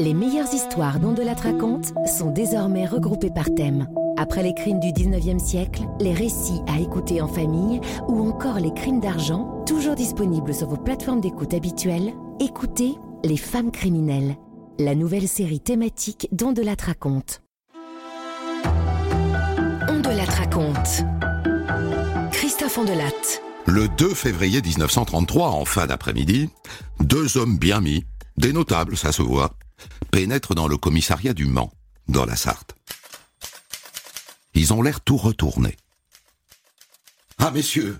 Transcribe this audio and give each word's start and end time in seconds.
Les 0.00 0.14
meilleures 0.14 0.54
histoires 0.54 0.98
dont 0.98 1.12
de 1.12 1.20
la 1.20 1.34
raconte 1.34 1.92
sont 2.06 2.30
désormais 2.30 2.86
regroupées 2.86 3.28
par 3.28 3.54
thème. 3.54 3.86
Après 4.16 4.42
les 4.42 4.54
crimes 4.54 4.80
du 4.80 4.88
19e 4.92 5.38
siècle, 5.38 5.82
les 6.00 6.14
récits 6.14 6.62
à 6.68 6.80
écouter 6.80 7.20
en 7.20 7.28
famille 7.28 7.82
ou 8.08 8.26
encore 8.26 8.60
les 8.60 8.72
crimes 8.72 9.00
d'argent, 9.00 9.62
toujours 9.66 9.96
disponibles 9.96 10.54
sur 10.54 10.68
vos 10.68 10.78
plateformes 10.78 11.20
d'écoute 11.20 11.52
habituelles, 11.52 12.14
écoutez 12.40 12.94
Les 13.24 13.36
femmes 13.36 13.70
criminelles, 13.70 14.36
la 14.78 14.94
nouvelle 14.94 15.28
série 15.28 15.60
thématique 15.60 16.28
dont 16.32 16.54
raconte. 16.86 17.42
On 19.86 20.00
raconte. 20.34 21.04
Christophe 22.32 22.78
Ondelat. 22.78 23.40
Le 23.66 23.86
2 23.98 24.14
février 24.14 24.62
1933, 24.62 25.50
en 25.50 25.66
fin 25.66 25.86
d'après-midi, 25.86 26.48
deux 27.00 27.36
hommes 27.36 27.58
bien 27.58 27.82
mis, 27.82 28.06
des 28.38 28.54
notables, 28.54 28.96
ça 28.96 29.12
se 29.12 29.20
voit, 29.20 29.50
pénètrent 30.10 30.54
dans 30.54 30.68
le 30.68 30.76
commissariat 30.76 31.34
du 31.34 31.46
Mans, 31.46 31.72
dans 32.08 32.24
la 32.24 32.36
Sarthe. 32.36 32.74
Ils 34.54 34.72
ont 34.72 34.82
l'air 34.82 35.00
tout 35.00 35.16
retournés. 35.16 35.76
Ah, 37.38 37.50
messieurs, 37.50 37.98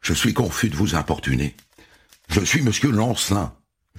je 0.00 0.14
suis 0.14 0.32
confus 0.32 0.70
de 0.70 0.76
vous 0.76 0.94
importuner. 0.94 1.54
Je 2.28 2.40
suis 2.40 2.62
monsieur 2.62 2.90
Lancelin. 2.90 3.52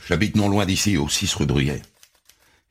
J'habite 0.07 0.35
non 0.35 0.49
loin 0.49 0.66
d'ici, 0.66 0.98
au 0.98 1.09
6 1.09 1.35
rue 1.35 1.45
Bruyère. 1.45 1.81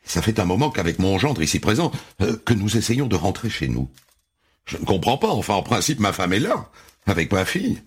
Ça 0.04 0.22
fait 0.22 0.40
un 0.40 0.44
moment 0.44 0.70
qu'avec 0.70 0.98
mon 0.98 1.18
gendre 1.18 1.42
ici 1.42 1.60
présent, 1.60 1.92
euh, 2.22 2.36
que 2.44 2.54
nous 2.54 2.76
essayons 2.76 3.06
de 3.06 3.16
rentrer 3.16 3.50
chez 3.50 3.68
nous. 3.68 3.88
Je 4.64 4.76
ne 4.76 4.84
comprends 4.84 5.18
pas, 5.18 5.28
enfin 5.28 5.54
en 5.54 5.62
principe 5.62 6.00
ma 6.00 6.12
femme 6.12 6.32
est 6.32 6.40
là, 6.40 6.70
avec 7.06 7.32
ma 7.32 7.44
fille. 7.44 7.82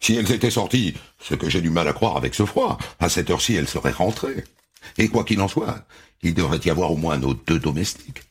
Si 0.00 0.14
elles 0.14 0.30
étaient 0.30 0.50
sorties, 0.50 0.94
ce 1.20 1.34
que 1.34 1.50
j'ai 1.50 1.60
du 1.60 1.70
mal 1.70 1.88
à 1.88 1.92
croire 1.92 2.16
avec 2.16 2.34
ce 2.34 2.46
froid, 2.46 2.78
à 3.00 3.08
cette 3.08 3.30
heure-ci 3.30 3.54
elles 3.54 3.68
seraient 3.68 3.90
rentrées. 3.90 4.44
Et 4.98 5.08
quoi 5.08 5.24
qu'il 5.24 5.40
en 5.40 5.48
soit, 5.48 5.86
il 6.22 6.34
devrait 6.34 6.60
y 6.64 6.70
avoir 6.70 6.92
au 6.92 6.96
moins 6.96 7.18
nos 7.18 7.34
deux 7.34 7.58
domestiques. 7.58 8.22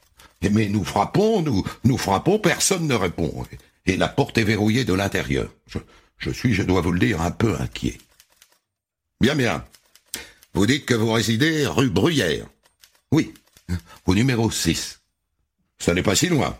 Mais 0.52 0.70
nous 0.70 0.84
frappons, 0.84 1.41
nous, 1.41 1.98
frappons, 1.98 2.40
personne 2.40 2.88
ne 2.88 2.96
répond. 2.96 3.46
Et 3.85 3.98
la 3.98 4.07
porte 4.07 4.38
est 4.38 4.43
verrouillée 4.43 4.85
de 4.85 4.93
l'intérieur. 4.93 5.49
Je, 6.18 6.29
suis, 6.29 6.54
je 6.54 6.63
dois 6.63 6.82
vous 6.82 6.91
le 6.91 6.99
dire, 6.99 7.21
un 7.21 7.32
peu 7.32 7.55
inquiet. 7.60 7.98
Bien, 9.21 9.35
bien. 9.35 9.66
Vous 10.54 10.66
dites 10.66 10.85
que 10.85 10.93
vous 10.93 11.12
résidez 11.12 11.66
rue 11.66 11.90
Bruyère. 11.90 12.46
Oui, 13.12 13.34
au 14.05 14.16
numéro 14.16 14.51
6. 14.51 14.99
Ça 15.79 15.93
n'est 15.93 16.04
pas 16.04 16.16
si 16.16 16.29
loin. 16.29 16.57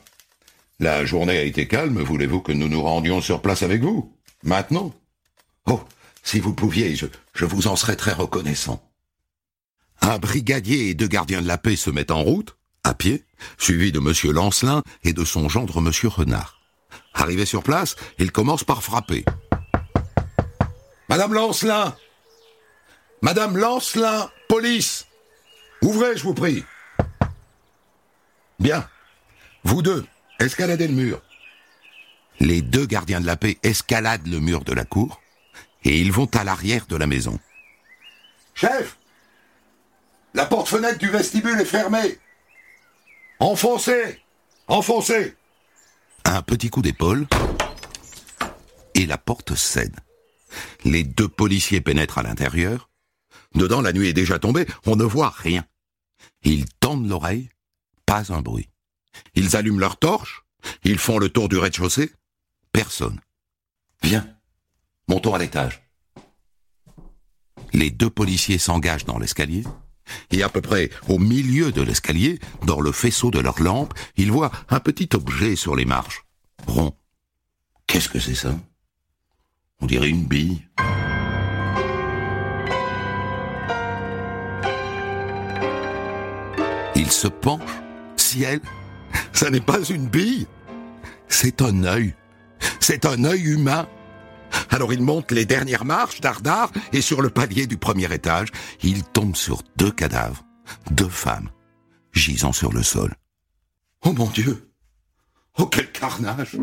La 0.80 1.06
journée 1.06 1.38
a 1.38 1.44
été 1.44 1.67
calme, 1.67 2.02
voulez-vous 2.02 2.41
que 2.41 2.52
nous 2.52 2.67
nous 2.67 2.81
rendions 2.81 3.22
sur 3.22 3.41
place 3.41 3.63
avec 3.63 3.81
vous? 3.81 4.13
Maintenant? 4.44 4.94
Oh, 5.67 5.81
si 6.23 6.39
vous 6.39 6.53
pouviez, 6.53 6.95
je 6.95 7.45
vous 7.45 7.67
en 7.67 7.75
serais 7.75 7.95
très 7.95 8.13
reconnaissant. 8.13 8.83
Un 10.08 10.20
brigadier 10.20 10.89
et 10.89 10.94
deux 10.94 11.08
gardiens 11.08 11.42
de 11.42 11.48
la 11.48 11.58
paix 11.58 11.75
se 11.75 11.89
mettent 11.89 12.11
en 12.11 12.22
route, 12.22 12.56
à 12.84 12.94
pied, 12.94 13.25
suivis 13.58 13.92
de 13.92 14.00
monsieur 14.00 14.31
Lancelin 14.31 14.84
et 15.03 15.14
de 15.14 15.25
son 15.25 15.50
gendre 15.50 15.81
monsieur 15.81 16.09
Renard. 16.09 16.62
Arrivé 17.16 17.44
sur 17.44 17.64
place, 17.64 17.95
ils 18.20 18.31
commencent 18.31 18.64
par 18.64 18.84
frapper. 18.84 19.25
Madame 21.09 21.34
Lancelin 21.34 21.95
Madame 23.23 23.58
Lancelin, 23.58 24.30
police 24.47 25.08
Ouvrez, 25.81 26.16
je 26.16 26.23
vous 26.23 26.36
prie. 26.36 26.64
Bien. 28.59 28.88
Vous 29.64 29.81
deux, 29.81 30.06
escaladez 30.40 30.88
le 30.88 30.94
mur. 30.94 31.19
Les 32.40 32.62
deux 32.62 32.86
gardiens 32.86 33.22
de 33.22 33.25
la 33.25 33.38
paix 33.38 33.58
escaladent 33.64 34.28
le 34.28 34.40
mur 34.40 34.64
de 34.66 34.73
la 34.73 34.86
cour 34.86 35.19
et 35.84 36.00
ils 36.00 36.12
vont 36.12 36.30
à 36.36 36.44
l'arrière 36.44 36.86
de 36.86 36.95
la 36.95 37.08
maison. 37.08 37.40
Chef 38.53 39.00
La 40.36 40.45
porte-fenêtre 40.45 40.97
du 40.97 41.08
vestibule 41.08 41.61
est 41.61 41.66
fermée. 41.66 42.19
Enfoncez 43.39 44.22
Enfoncez 44.67 45.33
Un 46.25 46.41
petit 46.41 46.69
coup 46.69 46.81
d'épaule 46.81 47.25
et 48.96 49.06
la 49.06 49.18
porte 49.18 49.56
cède. 49.56 49.96
Les 50.84 51.06
deux 51.06 51.29
policiers 51.29 51.79
pénètrent 51.79 52.18
à 52.18 52.23
l'intérieur. 52.23 52.90
Dedans, 53.53 53.79
la 53.79 53.94
nuit 53.94 54.09
est 54.09 54.13
déjà 54.13 54.38
tombée, 54.38 54.68
on 54.85 54.97
ne 54.97 55.06
voit 55.06 55.29
rien. 55.29 55.66
Ils 56.44 56.66
tendent 56.66 57.07
l'oreille, 57.07 57.50
pas 58.06 58.34
un 58.34 58.41
bruit. 58.41 58.69
Ils 59.35 59.56
allument 59.56 59.79
leur 59.79 59.97
torche, 59.97 60.44
ils 60.84 61.00
font 61.00 61.17
le 61.17 61.29
tour 61.29 61.47
du 61.47 61.57
rez-de-chaussée, 61.57 62.12
personne. 62.73 63.22
Viens, 64.02 64.28
montons 65.07 65.34
à 65.34 65.40
l'étage. 65.40 65.81
Les 67.72 67.90
deux 67.90 68.09
policiers 68.09 68.57
s'engagent 68.57 69.06
dans 69.06 69.19
l'escalier, 69.19 69.63
et 70.31 70.43
à 70.43 70.49
peu 70.49 70.61
près 70.61 70.89
au 71.07 71.19
milieu 71.19 71.71
de 71.71 71.81
l'escalier, 71.81 72.39
dans 72.66 72.81
le 72.81 72.91
faisceau 72.91 73.31
de 73.31 73.39
leur 73.39 73.61
lampe, 73.61 73.93
ils 74.17 74.31
voient 74.31 74.51
un 74.69 74.79
petit 74.79 75.09
objet 75.13 75.55
sur 75.55 75.75
les 75.75 75.85
marches, 75.85 76.25
rond. 76.67 76.95
Qu'est-ce 77.88 78.09
que 78.09 78.19
c'est 78.19 78.35
ça? 78.35 78.55
On 79.81 79.85
dirait 79.85 80.09
une 80.09 80.25
bille. 80.25 80.67
Il 86.95 87.11
se 87.11 87.27
penche, 87.27 87.61
ciel, 88.16 88.61
ça 89.31 89.49
n'est 89.49 89.59
pas 89.59 89.83
une 89.83 90.07
bille, 90.07 90.47
c'est 91.27 91.61
un 91.61 91.83
œil. 91.83 92.16
C'est 92.79 93.05
un 93.05 93.23
œil 93.25 93.41
humain. 93.41 93.87
Alors 94.69 94.93
il 94.93 95.01
monte 95.01 95.31
les 95.31 95.45
dernières 95.45 95.85
marches 95.85 96.21
d'Ardard 96.21 96.71
et 96.93 97.01
sur 97.01 97.21
le 97.21 97.29
palier 97.29 97.67
du 97.67 97.77
premier 97.77 98.13
étage, 98.13 98.49
il 98.83 99.03
tombe 99.03 99.35
sur 99.35 99.61
deux 99.77 99.91
cadavres, 99.91 100.43
deux 100.91 101.09
femmes, 101.09 101.49
gisant 102.13 102.53
sur 102.53 102.71
le 102.71 102.83
sol. 102.83 103.13
Oh 104.05 104.13
mon 104.13 104.29
Dieu 104.29 104.69
Oh 105.57 105.66
quel 105.67 105.91
carnage 105.91 106.57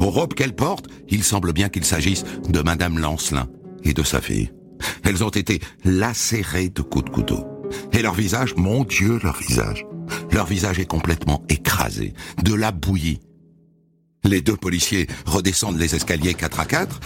Aux 0.00 0.10
robes 0.10 0.34
qu'elles 0.34 0.54
portent, 0.54 0.88
il 1.08 1.24
semble 1.24 1.54
bien 1.54 1.70
qu'il 1.70 1.84
s'agisse 1.84 2.24
de 2.48 2.60
Madame 2.60 2.98
Lancelin 2.98 3.48
et 3.82 3.94
de 3.94 4.02
sa 4.02 4.20
fille. 4.20 4.52
Elles 5.02 5.24
ont 5.24 5.30
été 5.30 5.60
lacérées 5.84 6.68
de 6.68 6.82
coups 6.82 7.06
de 7.06 7.10
couteau. 7.10 7.46
Et 7.92 8.02
leur 8.02 8.14
visage, 8.14 8.54
mon 8.56 8.84
Dieu, 8.84 9.18
leur 9.22 9.38
visage. 9.38 9.86
Leur 10.32 10.46
visage 10.46 10.78
est 10.78 10.86
complètement 10.86 11.44
écrasé, 11.48 12.14
de 12.42 12.54
la 12.54 12.72
bouillie. 12.72 13.20
Les 14.24 14.40
deux 14.40 14.56
policiers 14.56 15.06
redescendent 15.26 15.78
les 15.78 15.94
escaliers 15.94 16.34
quatre 16.34 16.60
à 16.60 16.64
quatre. 16.64 17.00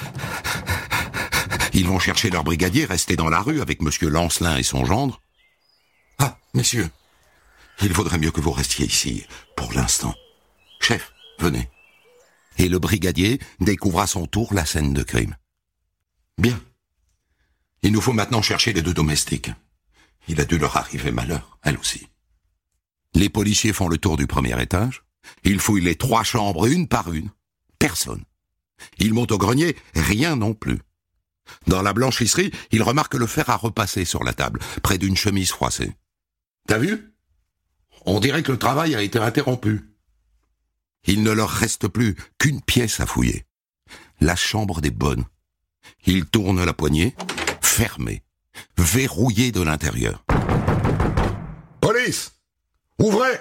Ils 1.72 1.86
vont 1.86 1.98
chercher 1.98 2.30
leur 2.30 2.44
brigadier 2.44 2.84
resté 2.84 3.16
dans 3.16 3.28
la 3.28 3.40
rue 3.40 3.60
avec 3.60 3.82
monsieur 3.82 4.08
Lancelin 4.08 4.56
et 4.56 4.62
son 4.62 4.84
gendre. 4.84 5.20
Ah, 6.18 6.38
messieurs, 6.54 6.88
il 7.80 7.92
vaudrait 7.92 8.18
mieux 8.18 8.30
que 8.30 8.40
vous 8.40 8.52
restiez 8.52 8.86
ici, 8.86 9.24
pour 9.56 9.72
l'instant. 9.72 10.14
Chef, 10.80 11.12
venez. 11.38 11.68
Et 12.56 12.68
le 12.68 12.78
brigadier 12.78 13.40
découvre 13.60 14.00
à 14.00 14.06
son 14.06 14.26
tour 14.26 14.52
la 14.52 14.64
scène 14.64 14.92
de 14.92 15.02
crime. 15.02 15.36
Bien. 16.38 16.58
Il 17.82 17.92
nous 17.92 18.00
faut 18.00 18.12
maintenant 18.12 18.42
chercher 18.42 18.72
les 18.72 18.82
deux 18.82 18.94
domestiques. 18.94 19.50
Il 20.26 20.40
a 20.40 20.44
dû 20.44 20.58
leur 20.58 20.76
arriver 20.76 21.12
malheur, 21.12 21.58
elle 21.62 21.78
aussi. 21.78 22.08
Les 23.14 23.28
policiers 23.28 23.72
font 23.72 23.88
le 23.88 23.98
tour 23.98 24.16
du 24.16 24.26
premier 24.26 24.60
étage. 24.60 25.02
Ils 25.44 25.60
fouillent 25.60 25.84
les 25.84 25.96
trois 25.96 26.24
chambres 26.24 26.66
une 26.66 26.88
par 26.88 27.12
une. 27.12 27.30
Personne. 27.78 28.24
Ils 28.98 29.14
montent 29.14 29.32
au 29.32 29.38
grenier, 29.38 29.76
rien 29.94 30.36
non 30.36 30.54
plus. 30.54 30.80
Dans 31.66 31.82
la 31.82 31.92
blanchisserie, 31.92 32.52
ils 32.70 32.82
remarquent 32.82 33.14
le 33.14 33.26
fer 33.26 33.48
à 33.50 33.56
repasser 33.56 34.04
sur 34.04 34.22
la 34.22 34.34
table, 34.34 34.60
près 34.82 34.98
d'une 34.98 35.16
chemise 35.16 35.50
froissée. 35.50 35.94
T'as 36.66 36.78
vu? 36.78 37.14
On 38.04 38.20
dirait 38.20 38.42
que 38.42 38.52
le 38.52 38.58
travail 38.58 38.94
a 38.94 39.02
été 39.02 39.18
interrompu. 39.18 39.82
Il 41.04 41.22
ne 41.22 41.30
leur 41.30 41.50
reste 41.50 41.88
plus 41.88 42.16
qu'une 42.38 42.60
pièce 42.60 43.00
à 43.00 43.06
fouiller. 43.06 43.44
La 44.20 44.36
chambre 44.36 44.80
des 44.80 44.90
bonnes. 44.90 45.24
Ils 46.04 46.26
tournent 46.26 46.64
la 46.64 46.74
poignée, 46.74 47.14
fermée, 47.60 48.22
verrouillée 48.76 49.52
de 49.52 49.62
l'intérieur. 49.62 50.24
Police 51.80 52.37
Ouvrez 53.00 53.38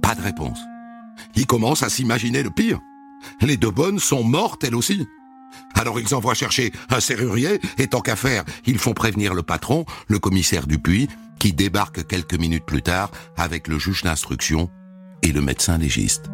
Pas 0.00 0.14
de 0.14 0.22
réponse. 0.22 0.58
Ils 1.36 1.46
commencent 1.46 1.82
à 1.82 1.90
s'imaginer 1.90 2.42
le 2.42 2.50
pire. 2.50 2.80
Les 3.42 3.58
deux 3.58 3.70
bonnes 3.70 3.98
sont 3.98 4.24
mortes 4.24 4.64
elles 4.64 4.74
aussi. 4.74 5.06
Alors 5.74 6.00
ils 6.00 6.14
envoient 6.14 6.32
chercher 6.32 6.72
un 6.88 7.00
serrurier, 7.00 7.60
et 7.76 7.86
tant 7.86 8.00
qu'à 8.00 8.16
faire, 8.16 8.44
ils 8.64 8.78
font 8.78 8.94
prévenir 8.94 9.34
le 9.34 9.42
patron, 9.42 9.84
le 10.08 10.18
commissaire 10.18 10.66
Dupuis, 10.66 11.08
qui 11.38 11.52
débarque 11.52 12.06
quelques 12.06 12.38
minutes 12.38 12.64
plus 12.64 12.82
tard 12.82 13.10
avec 13.36 13.68
le 13.68 13.78
juge 13.78 14.02
d'instruction 14.04 14.70
et 15.22 15.32
le 15.32 15.42
médecin 15.42 15.76
légiste. 15.76 16.30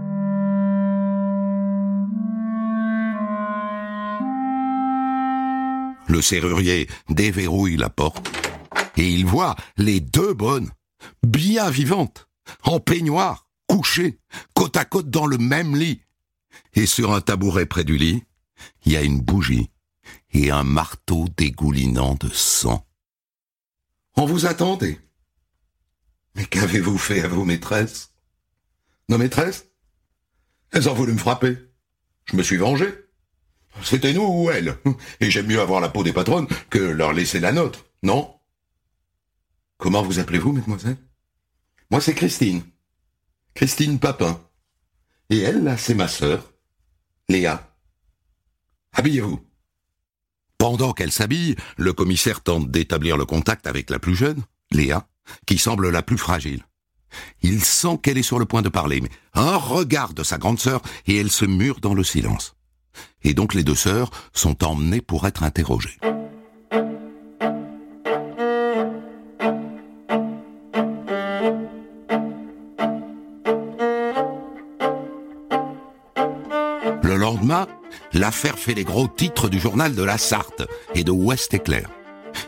Le 6.10 6.22
serrurier 6.22 6.88
déverrouille 7.08 7.76
la 7.76 7.88
porte, 7.88 8.28
Et 8.96 9.08
il 9.08 9.24
voit 9.26 9.54
les 9.76 10.00
deux 10.00 10.34
bonnes, 10.34 10.68
bien 11.22 11.70
vivantes, 11.70 12.28
en 12.64 12.80
peignoir, 12.80 13.48
couchées, 13.68 14.18
côte 14.52 14.76
à 14.76 14.84
côte 14.84 15.08
dans 15.08 15.26
le 15.26 15.38
même 15.38 15.76
lit. 15.76 16.02
Et 16.74 16.86
sur 16.86 17.12
un 17.12 17.20
tabouret 17.20 17.64
près 17.64 17.84
du 17.84 17.96
lit, 17.96 18.24
il 18.84 18.92
y 18.92 18.96
a 18.96 19.02
une 19.02 19.20
bougie 19.20 19.70
et 20.32 20.50
un 20.50 20.64
marteau 20.64 21.26
dégoulinant 21.36 22.16
de 22.16 22.28
sang. 22.28 22.84
On 24.16 24.26
vous 24.26 24.46
attendait. 24.46 24.98
Mais 26.34 26.44
qu'avez-vous 26.44 26.98
fait 26.98 27.22
à 27.22 27.28
vos 27.28 27.44
maîtresses? 27.44 28.12
Nos 29.08 29.18
maîtresses? 29.18 29.66
Elles 30.72 30.88
ont 30.88 30.94
voulu 30.94 31.12
me 31.12 31.18
frapper. 31.18 31.56
Je 32.24 32.36
me 32.36 32.42
suis 32.42 32.56
vengé. 32.56 32.92
C'était 33.82 34.12
nous 34.12 34.26
ou 34.26 34.50
elles. 34.50 34.76
Et 35.20 35.31
j'aime 35.31 35.46
mieux 35.46 35.61
avoir 35.61 35.81
la 35.81 35.88
peau 35.88 36.02
des 36.02 36.12
patronnes 36.12 36.49
que 36.69 36.78
leur 36.78 37.12
laisser 37.12 37.40
la 37.40 37.52
nôtre, 37.52 37.87
non? 38.02 38.34
Comment 39.78 40.02
vous 40.02 40.19
appelez-vous, 40.19 40.52
mademoiselle? 40.52 40.99
Moi, 41.90 42.00
c'est 42.00 42.14
Christine. 42.14 42.62
Christine 43.55 43.99
Papin. 43.99 44.40
Et 45.31 45.38
elle, 45.38 45.64
là, 45.64 45.76
c'est 45.76 45.94
ma 45.94 46.08
sœur, 46.08 46.52
Léa. 47.28 47.75
Habillez-vous. 48.93 49.40
Pendant 50.58 50.93
qu'elle 50.93 51.12
s'habille, 51.12 51.56
le 51.78 51.93
commissaire 51.93 52.43
tente 52.43 52.70
d'établir 52.70 53.16
le 53.16 53.25
contact 53.25 53.66
avec 53.66 53.88
la 53.88 53.99
plus 53.99 54.14
jeune, 54.14 54.43
Léa, 54.70 55.08
qui 55.46 55.56
semble 55.56 55.88
la 55.88 56.02
plus 56.02 56.19
fragile. 56.19 56.64
Il 57.43 57.64
sent 57.64 57.99
qu'elle 58.02 58.19
est 58.19 58.23
sur 58.23 58.38
le 58.38 58.44
point 58.44 58.62
de 58.62 58.69
parler, 58.69 59.00
mais 59.00 59.11
un 59.34 59.56
regard 59.56 60.12
de 60.12 60.23
sa 60.23 60.38
grande 60.38 60.61
sœur 60.61 60.82
et 61.06 61.16
elle 61.16 61.31
se 61.31 61.44
mure 61.44 61.81
dans 61.81 61.94
le 61.94 62.05
silence. 62.05 62.56
Et 63.22 63.34
donc 63.34 63.54
les 63.54 63.64
deux 63.64 63.75
sœurs 63.75 64.10
sont 64.32 64.64
emmenées 64.64 65.00
pour 65.00 65.26
être 65.26 65.42
interrogées. 65.42 65.98
Le 77.02 77.16
lendemain, 77.16 77.66
l'affaire 78.12 78.58
fait 78.58 78.75
les 78.75 78.84
gros 78.84 79.08
titres 79.08 79.48
du 79.48 79.58
journal 79.58 79.94
de 79.94 80.02
la 80.02 80.16
Sarthe 80.16 80.62
et 80.94 81.04
de 81.04 81.10
Ouest 81.10 81.52
Éclair. 81.54 81.90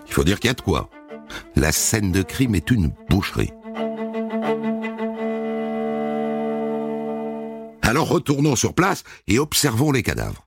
Il 0.06 0.12
faut 0.12 0.24
dire 0.24 0.38
qu'il 0.38 0.48
y 0.48 0.50
a 0.50 0.54
de 0.54 0.60
quoi. 0.60 0.88
La 1.56 1.72
scène 1.72 2.12
de 2.12 2.22
crime 2.22 2.54
est 2.54 2.70
une 2.70 2.92
boucherie. 3.08 3.52
Alors 7.92 8.08
retournons 8.08 8.56
sur 8.56 8.72
place 8.74 9.04
et 9.26 9.38
observons 9.38 9.92
les 9.92 10.02
cadavres. 10.02 10.46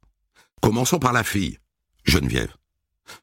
Commençons 0.64 0.98
par 0.98 1.14
la 1.14 1.24
fille, 1.24 1.60
Geneviève. 2.04 2.56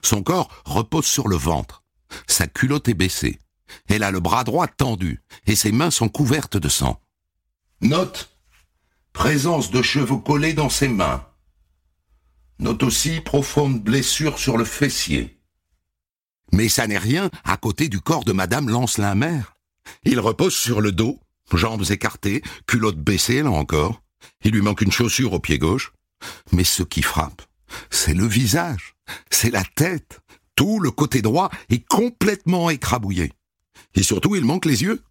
Son 0.01 0.23
corps 0.23 0.63
repose 0.65 1.07
sur 1.07 1.27
le 1.27 1.35
ventre. 1.35 1.83
Sa 2.29 2.47
culotte 2.47 2.89
est 2.89 2.95
baissée. 2.95 3.41
Elle 3.89 4.05
a 4.05 4.13
le 4.13 4.21
bras 4.21 4.45
droit 4.45 4.69
tendu 4.69 5.21
et 5.47 5.57
ses 5.57 5.73
mains 5.73 5.91
sont 5.91 6.09
couvertes 6.09 6.57
de 6.57 6.69
sang. 6.69 7.01
Note 7.81 8.31
présence 9.13 9.73
de 9.73 9.83
cheveux 9.83 10.19
collés 10.19 10.55
dans 10.55 10.71
ses 10.71 10.87
mains. 10.87 11.27
Note 12.61 12.85
aussi 12.85 13.21
profonde 13.23 13.83
blessure 13.83 14.39
sur 14.39 14.57
le 14.57 14.65
fessier. 14.65 15.43
Mais 16.53 16.69
ça 16.69 16.87
n'est 16.87 16.97
rien 16.97 17.29
à 17.43 17.57
côté 17.57 17.89
du 17.89 18.01
corps 18.01 18.23
de 18.23 18.33
Madame 18.33 18.69
Lancelin-Mère. 18.69 19.57
Il 20.05 20.21
repose 20.21 20.55
sur 20.55 20.81
le 20.81 20.93
dos, 20.93 21.19
jambes 21.53 21.91
écartées, 21.91 22.41
culotte 22.69 23.01
baissée 23.01 23.43
là 23.43 23.51
encore. 23.51 24.02
Il 24.45 24.53
lui 24.53 24.63
manque 24.63 24.83
une 24.83 24.93
chaussure 24.93 25.33
au 25.33 25.41
pied 25.41 25.59
gauche. 25.59 25.93
Mais 26.53 26.65
ce 26.65 26.83
qui 26.83 27.03
frappe, 27.03 27.43
c'est 27.91 28.15
le 28.15 28.27
visage, 28.27 28.95
c'est 29.31 29.51
la 29.51 29.65
tête. 29.65 30.21
Tout 30.55 30.79
le 30.81 30.91
côté 30.91 31.23
droit 31.23 31.51
est 31.71 31.87
complètement 31.87 32.71
écrabouillé. 32.71 33.33
Et 33.95 34.03
surtout, 34.03 34.37
il 34.37 34.45
manque 34.45 34.67
les 34.67 34.83
yeux. 34.83 35.03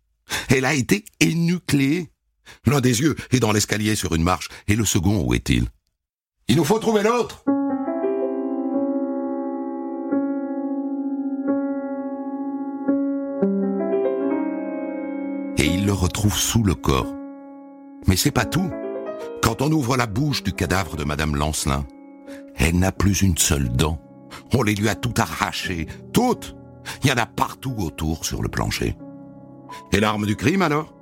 Elle 0.49 0.65
a 0.65 0.73
été 0.73 1.03
énucléée. 1.19 2.09
L'un 2.65 2.81
des 2.81 3.01
yeux 3.01 3.15
est 3.31 3.39
dans 3.39 3.51
l'escalier 3.51 3.95
sur 3.95 4.13
une 4.15 4.23
marche, 4.23 4.49
et 4.67 4.75
le 4.75 4.85
second, 4.85 5.23
où 5.23 5.33
est-il? 5.33 5.67
Il 6.47 6.57
nous 6.57 6.63
faut 6.63 6.79
trouver 6.79 7.03
l'autre 7.03 7.43
Et 15.57 15.65
il 15.65 15.85
le 15.85 15.93
retrouve 15.93 16.35
sous 16.35 16.63
le 16.63 16.75
corps. 16.75 17.13
Mais 18.07 18.15
c'est 18.15 18.31
pas 18.31 18.45
tout. 18.45 18.71
Quand 19.41 19.61
on 19.61 19.71
ouvre 19.71 19.97
la 19.97 20.07
bouche 20.07 20.43
du 20.43 20.53
cadavre 20.53 20.95
de 20.95 21.03
Madame 21.03 21.35
Lancelin, 21.35 21.85
elle 22.55 22.77
n'a 22.77 22.91
plus 22.91 23.21
une 23.21 23.37
seule 23.37 23.69
dent. 23.69 23.99
On 24.53 24.63
les 24.63 24.75
lui 24.75 24.89
a 24.89 24.95
toutes 24.95 25.19
arrachées, 25.19 25.87
toutes. 26.13 26.55
Il 27.03 27.09
y 27.09 27.11
en 27.11 27.17
a 27.17 27.25
partout 27.25 27.75
autour 27.77 28.25
sur 28.25 28.41
le 28.41 28.49
plancher. 28.49 28.95
Et 29.91 29.99
l'arme 29.99 30.25
du 30.25 30.35
crime 30.35 30.61
alors? 30.61 30.93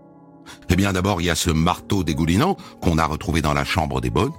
Eh 0.69 0.75
bien 0.75 0.93
d'abord 0.93 1.21
il 1.21 1.25
y 1.25 1.29
a 1.29 1.35
ce 1.35 1.51
marteau 1.51 2.03
dégoulinant 2.03 2.55
qu'on 2.81 2.97
a 2.97 3.05
retrouvé 3.05 3.41
dans 3.41 3.53
la 3.53 3.63
chambre 3.63 4.01
des 4.01 4.09
bonnes, 4.09 4.33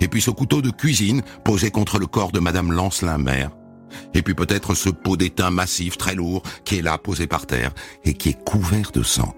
et 0.00 0.08
puis 0.08 0.20
ce 0.20 0.30
couteau 0.30 0.60
de 0.60 0.70
cuisine 0.70 1.22
posé 1.44 1.70
contre 1.70 1.98
le 1.98 2.06
corps 2.06 2.32
de 2.32 2.40
Madame 2.40 2.72
Lancelin 2.72 3.18
mère, 3.18 3.50
et 4.14 4.22
puis 4.22 4.34
peut-être 4.34 4.74
ce 4.74 4.90
pot 4.90 5.16
d'étain 5.16 5.50
massif 5.50 5.96
très 5.96 6.14
lourd 6.14 6.42
qui 6.64 6.76
est 6.76 6.82
là 6.82 6.98
posé 6.98 7.26
par 7.26 7.46
terre 7.46 7.72
et 8.04 8.14
qui 8.14 8.30
est 8.30 8.44
couvert 8.44 8.90
de 8.92 9.02
sang. 9.02 9.34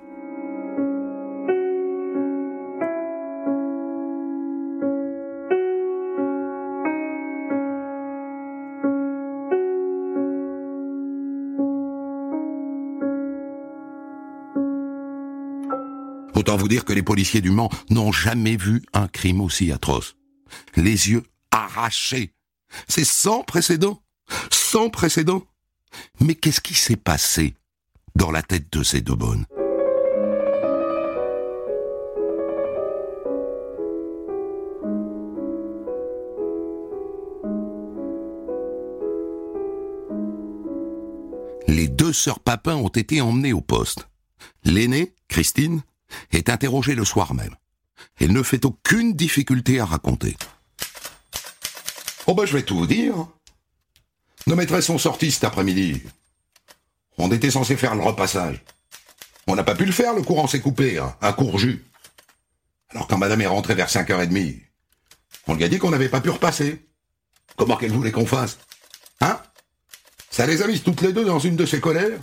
Autant 16.41 16.57
vous 16.57 16.69
dire 16.69 16.87
que 16.87 16.95
les 16.95 17.03
policiers 17.03 17.43
du 17.43 17.51
Mans 17.51 17.69
n'ont 17.91 18.13
jamais 18.13 18.57
vu 18.57 18.83
un 18.95 19.09
crime 19.09 19.43
aussi 19.43 19.73
atroce. 19.73 20.17
Les 20.75 21.11
yeux 21.11 21.23
arrachés. 21.51 22.33
C'est 22.89 23.05
sans 23.05 23.43
précédent. 23.43 24.01
Sans 24.51 24.89
précédent. 24.89 25.43
Mais 26.19 26.35
qu'est-ce 26.35 26.63
qui 26.63 26.73
s'est 26.73 26.97
passé 26.97 27.53
dans 28.17 28.31
la 28.31 28.41
tête 28.41 28.73
de 28.73 28.83
ces 28.83 29.03
deux 29.03 29.17
bonnes 29.17 29.45
Les 41.69 41.89
deux 41.89 42.15
sœurs 42.15 42.41
Papin 42.41 42.77
ont 42.77 42.89
été 42.89 43.21
emmenées 43.21 43.53
au 43.53 43.61
poste. 43.61 44.09
L'aînée, 44.65 45.13
Christine, 45.29 45.83
est 46.33 46.49
interrogée 46.49 46.95
le 46.95 47.05
soir 47.05 47.35
même. 47.35 47.55
Elle 48.19 48.33
ne 48.33 48.43
fait 48.43 48.65
aucune 48.65 49.15
difficulté 49.15 49.81
à 49.81 49.85
raconter. 49.85 50.37
Oh 52.27 52.35
ben 52.35 52.47
je 52.47 52.53
vais 52.57 52.63
tout 52.63 52.77
vous 52.77 52.87
dire. 52.87 53.15
Nos 54.47 54.57
maîtresses 54.57 54.87
sont 54.87 54.99
sorties 54.99 55.31
cet 55.31 55.45
après-midi. 55.45 56.03
On 57.19 57.31
était 57.31 57.51
censé 57.51 57.77
faire 57.77 57.95
le 57.95 58.03
repassage. 58.03 58.63
On 59.47 59.55
n'a 59.55 59.65
pas 59.65 59.75
pu 59.75 59.85
le 59.85 59.93
faire, 59.93 60.15
le 60.15 60.23
courant 60.23 60.47
s'est 60.47 60.61
coupé, 60.61 60.99
hein, 60.99 61.17
un 61.21 61.33
court 61.33 61.59
jus. 61.59 61.85
Alors 62.91 63.07
quand 63.07 63.19
madame 63.19 63.41
est 63.41 63.47
rentrée 63.47 63.75
vers 63.75 63.89
5h30, 63.89 64.61
on 65.47 65.55
lui 65.55 65.65
a 65.65 65.69
dit 65.69 65.79
qu'on 65.79 65.91
n'avait 65.91 66.09
pas 66.09 66.21
pu 66.21 66.31
repasser. 66.31 66.87
Comment 67.57 67.77
qu'elle 67.77 67.93
voulait 67.93 68.13
qu'on 68.13 68.27
fasse? 68.27 68.59
Hein? 69.21 69.41
Ça 70.31 70.47
les 70.47 70.63
a 70.63 70.67
mises 70.67 70.83
toutes 70.83 71.01
les 71.03 71.13
deux 71.13 71.25
dans 71.25 71.39
une 71.39 71.57
de 71.57 71.67
ses 71.67 71.81
colères? 71.81 72.19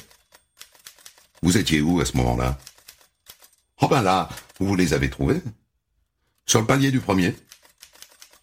Vous 1.41 1.57
étiez 1.57 1.81
où 1.81 1.99
à 1.99 2.05
ce 2.05 2.17
moment-là? 2.17 2.57
Oh 3.81 3.87
ben 3.87 4.01
là, 4.01 4.29
vous 4.59 4.75
les 4.75 4.93
avez 4.93 5.09
trouvés. 5.09 5.41
Sur 6.45 6.61
le 6.61 6.65
palier 6.65 6.91
du 6.91 6.99
premier. 6.99 7.35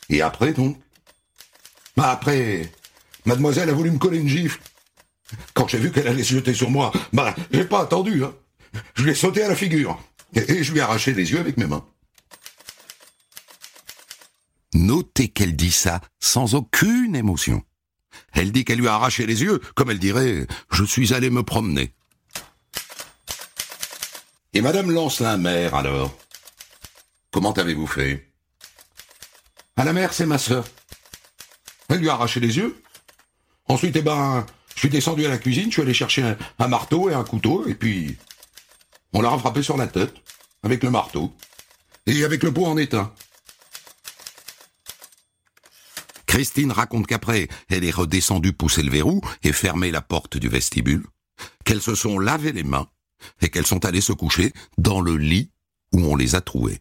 Et 0.09 0.23
après, 0.23 0.53
donc? 0.53 0.79
Bah 1.97 2.11
après, 2.11 2.71
mademoiselle 3.25 3.71
a 3.71 3.73
voulu 3.73 3.91
me 3.91 3.99
coller 3.99 4.19
une 4.19 4.29
gifle. 4.29 4.61
Quand 5.55 5.69
j'ai 5.69 5.79
vu 5.79 5.91
qu'elle 5.91 6.09
allait 6.09 6.23
se 6.23 6.35
jeter 6.35 6.55
sur 6.55 6.71
moi, 6.71 6.93
bah, 7.13 7.35
j'ai 7.51 7.65
pas 7.65 7.81
attendu, 7.81 8.25
hein. 8.25 8.35
Je 8.95 9.05
lui 9.05 9.13
ai 9.13 9.15
sauté 9.15 9.43
à 9.43 9.49
la 9.49 9.57
figure. 9.57 10.03
Et 10.35 10.63
je 10.63 10.73
lui 10.73 10.81
ai 10.81 10.83
arraché 10.83 11.15
les 11.15 11.31
yeux 11.31 11.39
avec 11.39 11.57
mes 11.57 11.67
mains. 11.67 11.87
Notez 14.75 15.29
qu'elle 15.29 15.55
dit 15.55 15.71
ça 15.71 16.01
sans 16.21 16.55
aucune 16.55 17.15
émotion. 17.15 17.63
Elle 18.33 18.51
dit 18.51 18.65
qu'elle 18.65 18.81
lui 18.81 18.89
a 18.89 18.95
arraché 18.95 19.27
les 19.27 19.43
yeux, 19.43 19.61
comme 19.77 19.91
elle 19.91 20.01
dirait, 20.01 20.47
je 20.73 20.85
suis 20.85 21.15
allé 21.15 21.31
me 21.31 21.45
promener. 21.45 21.95
Et 24.57 24.61
Madame 24.61 24.93
Lancelin 24.93 25.37
mère, 25.37 25.75
alors 25.75 26.17
Comment 27.33 27.53
avez-vous 27.53 27.89
fait? 27.89 28.31
À 29.77 29.85
la 29.85 29.93
mère, 29.93 30.13
c'est 30.13 30.27
ma 30.27 30.39
sœur. 30.39 30.65
Elle 31.89 31.99
lui 31.99 32.09
a 32.09 32.13
arraché 32.13 32.39
les 32.39 32.57
yeux. 32.57 32.81
Ensuite, 33.67 33.97
eh 33.97 34.03
ben, 34.03 34.47
je 34.77 34.79
suis 34.81 34.89
descendu 34.89 35.27
à 35.27 35.29
la 35.29 35.39
cuisine, 35.39 35.67
je 35.67 35.73
suis 35.73 35.83
allé 35.83 35.93
chercher 35.93 36.37
un, 36.61 36.69
marteau 36.69 37.11
et 37.11 37.15
un 37.15 37.25
couteau, 37.25 37.67
et 37.67 37.75
puis 37.75 38.17
on 39.13 39.23
l'a 39.23 39.37
frappé 39.39 39.61
sur 39.61 39.77
la 39.77 39.89
tête, 39.89 40.15
avec 40.63 40.85
le 40.85 40.91
marteau, 40.91 41.35
et 42.07 42.23
avec 42.23 42.45
le 42.45 42.53
pot 42.53 42.67
en 42.67 42.77
étain. 42.77 43.13
Christine 46.27 46.71
raconte 46.71 47.09
qu'après, 47.09 47.49
elle 47.69 47.85
est 47.85 47.91
redescendue 47.91 48.53
pousser 48.53 48.85
le 48.85 48.91
verrou 48.93 49.21
et 49.43 49.53
fermer 49.53 49.91
la 49.91 50.01
porte 50.01 50.37
du 50.37 50.49
vestibule. 50.49 51.05
qu'elles 51.65 51.83
se 51.83 51.97
sont 51.97 52.21
lavé 52.21 52.53
les 52.53 52.63
mains 52.63 52.89
et 53.41 53.49
qu'elles 53.49 53.67
sont 53.67 53.85
allées 53.85 54.01
se 54.01 54.13
coucher 54.13 54.53
dans 54.79 55.01
le 55.01 55.17
lit 55.17 55.51
où 55.93 56.01
on 56.01 56.17
les 56.17 56.35
a 56.35 56.41
trouvées. 56.41 56.81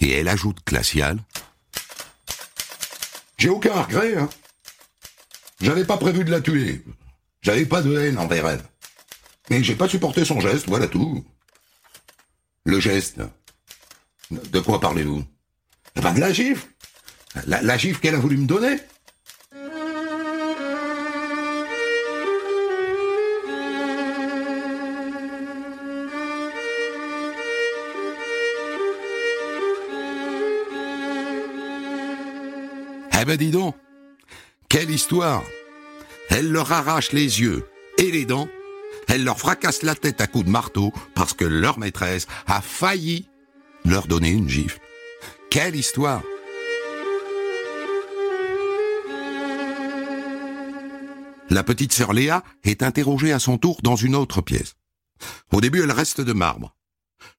Et 0.00 0.10
elle 0.12 0.28
ajoute 0.28 0.58
glaciale. 0.66 1.18
J'ai 3.36 3.48
aucun 3.48 3.82
regret, 3.82 4.16
hein. 4.16 4.28
J'avais 5.60 5.84
pas 5.84 5.96
prévu 5.96 6.24
de 6.24 6.30
la 6.30 6.40
tuer. 6.40 6.84
J'avais 7.42 7.66
pas 7.66 7.82
de 7.82 7.96
haine 7.98 8.18
envers 8.18 8.48
elle. 8.48 8.62
Mais 9.50 9.62
j'ai 9.62 9.74
pas 9.74 9.88
supporté 9.88 10.24
son 10.24 10.40
geste, 10.40 10.68
voilà 10.68 10.86
tout. 10.86 11.24
Le 12.64 12.80
geste. 12.80 13.20
De 14.30 14.60
quoi 14.60 14.80
parlez-vous? 14.80 15.24
Eh 15.96 16.00
ben 16.00 16.12
de 16.14 16.20
la 16.20 16.32
gifle. 16.32 16.66
La 17.46 17.78
gifle 17.78 18.00
qu'elle 18.00 18.14
a 18.14 18.18
voulu 18.18 18.36
me 18.36 18.46
donner. 18.46 18.78
Eh 33.20 33.24
ben 33.24 33.36
dis 33.36 33.50
donc, 33.50 33.74
quelle 34.68 34.90
histoire 34.90 35.42
Elle 36.28 36.52
leur 36.52 36.70
arrache 36.70 37.10
les 37.10 37.40
yeux 37.40 37.66
et 37.98 38.12
les 38.12 38.24
dents, 38.24 38.48
elle 39.08 39.24
leur 39.24 39.40
fracasse 39.40 39.82
la 39.82 39.96
tête 39.96 40.20
à 40.20 40.28
coups 40.28 40.44
de 40.44 40.50
marteau 40.50 40.92
parce 41.16 41.32
que 41.32 41.44
leur 41.44 41.80
maîtresse 41.80 42.28
a 42.46 42.60
failli 42.60 43.28
leur 43.84 44.06
donner 44.06 44.30
une 44.30 44.48
gifle. 44.48 44.78
Quelle 45.50 45.74
histoire 45.74 46.22
La 51.50 51.64
petite 51.64 51.92
sœur 51.92 52.12
Léa 52.12 52.44
est 52.62 52.84
interrogée 52.84 53.32
à 53.32 53.40
son 53.40 53.58
tour 53.58 53.78
dans 53.82 53.96
une 53.96 54.14
autre 54.14 54.42
pièce. 54.42 54.74
Au 55.50 55.60
début, 55.60 55.82
elle 55.82 55.90
reste 55.90 56.20
de 56.20 56.32
marbre. 56.32 56.76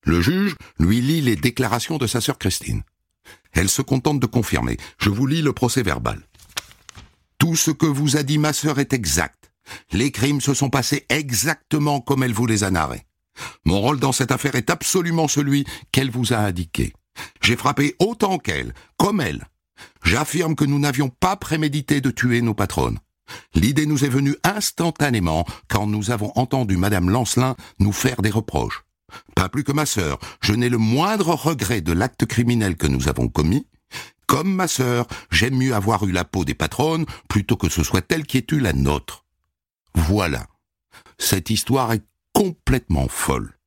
Le 0.03 0.19
juge 0.19 0.55
lui 0.77 0.99
lit 0.99 1.21
les 1.21 1.37
déclarations 1.37 1.97
de 1.97 2.07
sa 2.07 2.19
sœur 2.19 2.37
Christine. 2.37 2.83
Elle 3.53 3.69
se 3.69 3.81
contente 3.81 4.19
de 4.19 4.25
confirmer. 4.25 4.77
Je 4.99 5.09
vous 5.09 5.27
lis 5.27 5.41
le 5.41 5.53
procès 5.53 5.83
verbal. 5.83 6.21
Tout 7.37 7.55
ce 7.55 7.71
que 7.71 7.85
vous 7.85 8.17
a 8.17 8.23
dit 8.23 8.37
ma 8.37 8.53
sœur 8.53 8.79
est 8.79 8.93
exact. 8.93 9.51
Les 9.91 10.11
crimes 10.11 10.41
se 10.41 10.53
sont 10.53 10.69
passés 10.69 11.05
exactement 11.09 12.01
comme 12.01 12.23
elle 12.23 12.33
vous 12.33 12.45
les 12.45 12.63
a 12.63 12.71
narrés. 12.71 13.05
Mon 13.65 13.79
rôle 13.79 13.99
dans 13.99 14.11
cette 14.11 14.31
affaire 14.31 14.55
est 14.55 14.69
absolument 14.69 15.27
celui 15.27 15.65
qu'elle 15.91 16.11
vous 16.11 16.33
a 16.33 16.37
indiqué. 16.37 16.93
J'ai 17.41 17.55
frappé 17.55 17.95
autant 17.99 18.37
qu'elle, 18.37 18.73
comme 18.97 19.21
elle. 19.21 19.45
J'affirme 20.03 20.55
que 20.55 20.65
nous 20.65 20.79
n'avions 20.79 21.09
pas 21.09 21.35
prémédité 21.35 22.01
de 22.01 22.11
tuer 22.11 22.41
nos 22.41 22.53
patronnes. 22.53 22.99
L'idée 23.53 23.85
nous 23.85 24.05
est 24.05 24.09
venue 24.09 24.35
instantanément 24.43 25.45
quand 25.67 25.87
nous 25.87 26.11
avons 26.11 26.31
entendu 26.35 26.77
Madame 26.77 27.09
Lancelin 27.09 27.55
nous 27.79 27.91
faire 27.91 28.21
des 28.21 28.31
reproches. 28.31 28.83
Pas 29.35 29.49
plus 29.49 29.63
que 29.63 29.71
ma 29.71 29.85
sœur, 29.85 30.19
je 30.41 30.53
n'ai 30.53 30.69
le 30.69 30.77
moindre 30.77 31.33
regret 31.33 31.81
de 31.81 31.93
l'acte 31.93 32.25
criminel 32.25 32.75
que 32.75 32.87
nous 32.87 33.07
avons 33.07 33.27
commis. 33.27 33.67
Comme 34.27 34.53
ma 34.53 34.67
sœur, 34.67 35.07
j'aime 35.31 35.57
mieux 35.57 35.73
avoir 35.73 36.05
eu 36.05 36.11
la 36.11 36.25
peau 36.25 36.45
des 36.45 36.53
patronnes 36.53 37.05
plutôt 37.27 37.57
que 37.57 37.69
ce 37.69 37.83
soit 37.83 38.11
elle 38.11 38.25
qui 38.25 38.37
ait 38.37 38.47
eu 38.51 38.59
la 38.59 38.73
nôtre. 38.73 39.25
Voilà. 39.95 40.47
Cette 41.17 41.49
histoire 41.49 41.91
est 41.93 42.03
complètement 42.33 43.07
folle. 43.07 43.57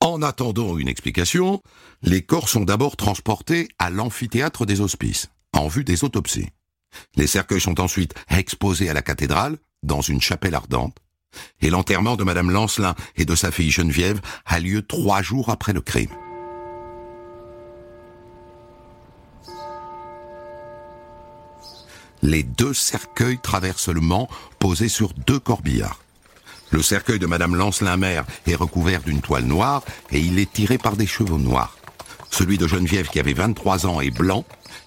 En 0.00 0.22
attendant 0.22 0.78
une 0.78 0.88
explication, 0.88 1.62
les 2.02 2.22
corps 2.22 2.48
sont 2.48 2.64
d'abord 2.64 2.96
transportés 2.96 3.68
à 3.78 3.90
l'amphithéâtre 3.90 4.64
des 4.64 4.80
hospices, 4.80 5.28
en 5.52 5.68
vue 5.68 5.84
des 5.84 6.04
autopsies. 6.04 6.48
Les 7.16 7.26
cercueils 7.26 7.60
sont 7.60 7.80
ensuite 7.80 8.14
exposés 8.30 8.88
à 8.88 8.94
la 8.94 9.02
cathédrale, 9.02 9.58
dans 9.82 10.00
une 10.00 10.20
chapelle 10.20 10.54
ardente, 10.54 10.96
et 11.62 11.70
l'enterrement 11.70 12.16
de 12.16 12.24
Madame 12.24 12.50
Lancelin 12.50 12.94
et 13.16 13.24
de 13.24 13.34
sa 13.34 13.50
fille 13.50 13.70
Geneviève 13.70 14.20
a 14.46 14.60
lieu 14.60 14.82
trois 14.82 15.22
jours 15.22 15.50
après 15.50 15.72
le 15.72 15.80
crime. 15.80 16.10
Les 22.22 22.42
deux 22.42 22.74
cercueils 22.74 23.38
traversent 23.38 23.88
le 23.88 24.00
Mans, 24.00 24.28
posés 24.58 24.90
sur 24.90 25.14
deux 25.14 25.38
corbillards. 25.38 26.00
Le 26.70 26.82
cercueil 26.82 27.18
de 27.18 27.26
Madame 27.26 27.56
Lancelin-Mère 27.56 28.24
est 28.46 28.54
recouvert 28.54 29.00
d'une 29.00 29.22
toile 29.22 29.44
noire 29.44 29.82
et 30.12 30.20
il 30.20 30.38
est 30.38 30.52
tiré 30.52 30.78
par 30.78 30.96
des 30.96 31.06
chevaux 31.06 31.38
noirs. 31.38 31.76
Celui 32.30 32.58
de 32.58 32.68
Geneviève 32.68 33.08
qui 33.08 33.18
avait 33.18 33.32
23 33.32 33.86
ans 33.86 34.00
est 34.00 34.10
blanc 34.16 34.44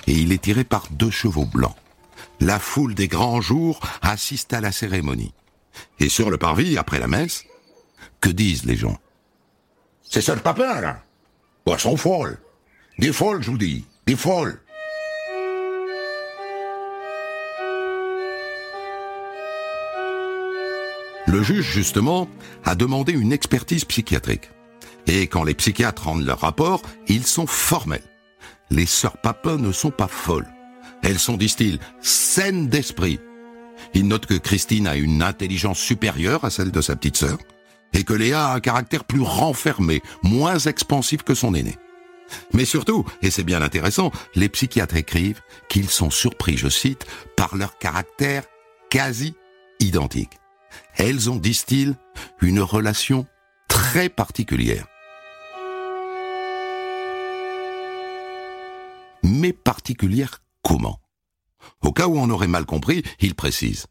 et 0.07 0.13
il 0.13 0.31
est 0.31 0.41
tiré 0.41 0.63
par 0.63 0.87
deux 0.91 1.11
chevaux 1.11 1.45
blancs. 1.45 1.75
La 2.39 2.59
foule 2.59 2.95
des 2.95 3.07
grands 3.07 3.41
jours 3.41 3.79
assiste 4.01 4.53
à 4.53 4.61
la 4.61 4.71
cérémonie. 4.71 5.33
Et 5.99 6.09
sur 6.09 6.29
le 6.29 6.37
parvis, 6.37 6.77
après 6.77 6.99
la 6.99 7.07
messe, 7.07 7.45
que 8.21 8.29
disent 8.29 8.65
les 8.65 8.75
gens? 8.75 8.97
C'est 10.03 10.21
ça 10.21 10.35
le 10.35 10.41
papin, 10.41 10.81
là 10.81 11.03
Elles 11.65 11.79
sont 11.79 11.97
folles. 11.97 12.37
Des 12.99 13.11
folles, 13.11 13.41
je 13.41 13.51
vous 13.51 13.57
dis. 13.57 13.85
Des 14.05 14.15
folles. 14.15 14.59
Le 21.25 21.41
juge, 21.41 21.65
justement, 21.65 22.27
a 22.63 22.75
demandé 22.75 23.13
une 23.13 23.33
expertise 23.33 23.85
psychiatrique. 23.85 24.51
Et 25.07 25.27
quand 25.27 25.43
les 25.43 25.55
psychiatres 25.55 26.03
rendent 26.03 26.25
leur 26.25 26.41
rapport, 26.41 26.81
ils 27.07 27.25
sont 27.25 27.47
formels. 27.47 28.03
Les 28.69 28.85
sœurs 28.85 29.17
Papin 29.17 29.57
ne 29.57 29.71
sont 29.71 29.91
pas 29.91 30.07
folles. 30.07 30.47
Elles 31.01 31.19
sont, 31.19 31.35
disent-ils, 31.35 31.79
saines 32.01 32.67
d'esprit. 32.67 33.19
Ils 33.93 34.07
notent 34.07 34.25
que 34.25 34.33
Christine 34.33 34.87
a 34.87 34.95
une 34.95 35.21
intelligence 35.21 35.79
supérieure 35.79 36.45
à 36.45 36.49
celle 36.49 36.71
de 36.71 36.81
sa 36.81 36.95
petite 36.95 37.17
sœur, 37.17 37.37
et 37.93 38.03
que 38.03 38.13
Léa 38.13 38.47
a 38.47 38.55
un 38.55 38.59
caractère 38.59 39.03
plus 39.03 39.21
renfermé, 39.21 40.01
moins 40.23 40.57
expansif 40.59 41.23
que 41.23 41.35
son 41.35 41.53
aîné. 41.53 41.75
Mais 42.53 42.65
surtout, 42.65 43.05
et 43.21 43.29
c'est 43.29 43.43
bien 43.43 43.61
intéressant, 43.61 44.11
les 44.35 44.49
psychiatres 44.49 44.95
écrivent 44.95 45.41
qu'ils 45.69 45.89
sont 45.89 46.09
surpris, 46.09 46.57
je 46.57 46.69
cite, 46.69 47.05
par 47.35 47.55
leur 47.55 47.77
caractère 47.77 48.43
quasi 48.89 49.35
identique. 49.79 50.39
Elles 50.95 51.29
ont, 51.29 51.35
disent-ils, 51.35 51.95
une 52.41 52.61
relation 52.61 53.27
très 53.67 54.09
particulière. 54.09 54.87
Mais 59.23 59.53
particulière 59.53 60.41
comment? 60.63 61.02
Au 61.81 61.91
cas 61.91 62.07
où 62.07 62.17
on 62.17 62.29
aurait 62.29 62.47
mal 62.47 62.65
compris, 62.65 63.03
il 63.19 63.35
précise. 63.35 63.87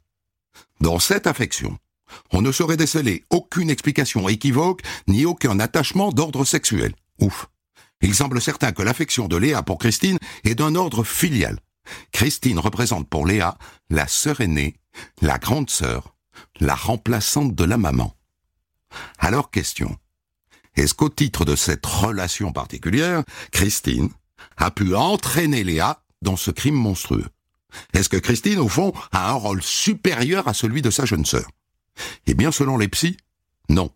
Dans 0.80 0.98
cette 0.98 1.26
affection, 1.26 1.78
on 2.32 2.42
ne 2.42 2.52
saurait 2.52 2.76
déceler 2.76 3.24
aucune 3.30 3.70
explication 3.70 4.28
équivoque 4.28 4.82
ni 5.06 5.24
aucun 5.24 5.60
attachement 5.60 6.10
d'ordre 6.12 6.44
sexuel. 6.44 6.94
Ouf. 7.20 7.48
Il 8.00 8.14
semble 8.14 8.40
certain 8.40 8.72
que 8.72 8.82
l'affection 8.82 9.28
de 9.28 9.36
Léa 9.36 9.62
pour 9.62 9.78
Christine 9.78 10.18
est 10.44 10.56
d'un 10.56 10.74
ordre 10.74 11.04
filial. 11.04 11.58
Christine 12.12 12.58
représente 12.58 13.08
pour 13.08 13.26
Léa 13.26 13.56
la 13.90 14.08
sœur 14.08 14.40
aînée, 14.40 14.76
la 15.20 15.38
grande 15.38 15.70
sœur, 15.70 16.14
la 16.60 16.74
remplaçante 16.74 17.54
de 17.54 17.64
la 17.64 17.76
maman. 17.76 18.16
Alors 19.18 19.50
question. 19.50 19.96
Est-ce 20.74 20.94
qu'au 20.94 21.08
titre 21.08 21.44
de 21.44 21.54
cette 21.54 21.84
relation 21.84 22.52
particulière, 22.52 23.24
Christine 23.52 24.10
a 24.56 24.70
pu 24.70 24.94
entraîner 24.94 25.64
Léa 25.64 26.02
dans 26.22 26.36
ce 26.36 26.50
crime 26.50 26.74
monstrueux? 26.74 27.28
Est-ce 27.92 28.08
que 28.08 28.16
Christine, 28.16 28.58
au 28.58 28.68
fond, 28.68 28.92
a 29.12 29.30
un 29.30 29.34
rôle 29.34 29.62
supérieur 29.62 30.48
à 30.48 30.54
celui 30.54 30.82
de 30.82 30.90
sa 30.90 31.04
jeune 31.04 31.24
sœur? 31.24 31.48
Eh 32.26 32.34
bien, 32.34 32.52
selon 32.52 32.78
les 32.78 32.88
psys, 32.88 33.16
non. 33.68 33.90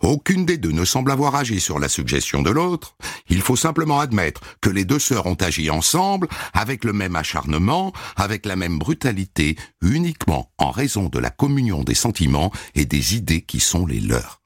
Aucune 0.00 0.46
des 0.46 0.58
deux 0.58 0.70
ne 0.70 0.84
semble 0.84 1.10
avoir 1.10 1.34
agi 1.34 1.60
sur 1.60 1.78
la 1.78 1.88
suggestion 1.88 2.42
de 2.42 2.50
l'autre. 2.50 2.96
Il 3.28 3.42
faut 3.42 3.56
simplement 3.56 3.98
admettre 3.98 4.40
que 4.60 4.70
les 4.70 4.84
deux 4.84 5.00
sœurs 5.00 5.26
ont 5.26 5.34
agi 5.34 5.70
ensemble, 5.70 6.28
avec 6.52 6.84
le 6.84 6.92
même 6.92 7.16
acharnement, 7.16 7.92
avec 8.14 8.46
la 8.46 8.54
même 8.54 8.78
brutalité, 8.78 9.56
uniquement 9.82 10.52
en 10.58 10.70
raison 10.70 11.08
de 11.08 11.18
la 11.18 11.30
communion 11.30 11.82
des 11.82 11.94
sentiments 11.94 12.52
et 12.76 12.84
des 12.84 13.16
idées 13.16 13.42
qui 13.42 13.58
sont 13.58 13.86
les 13.86 14.00
leurs. 14.00 14.40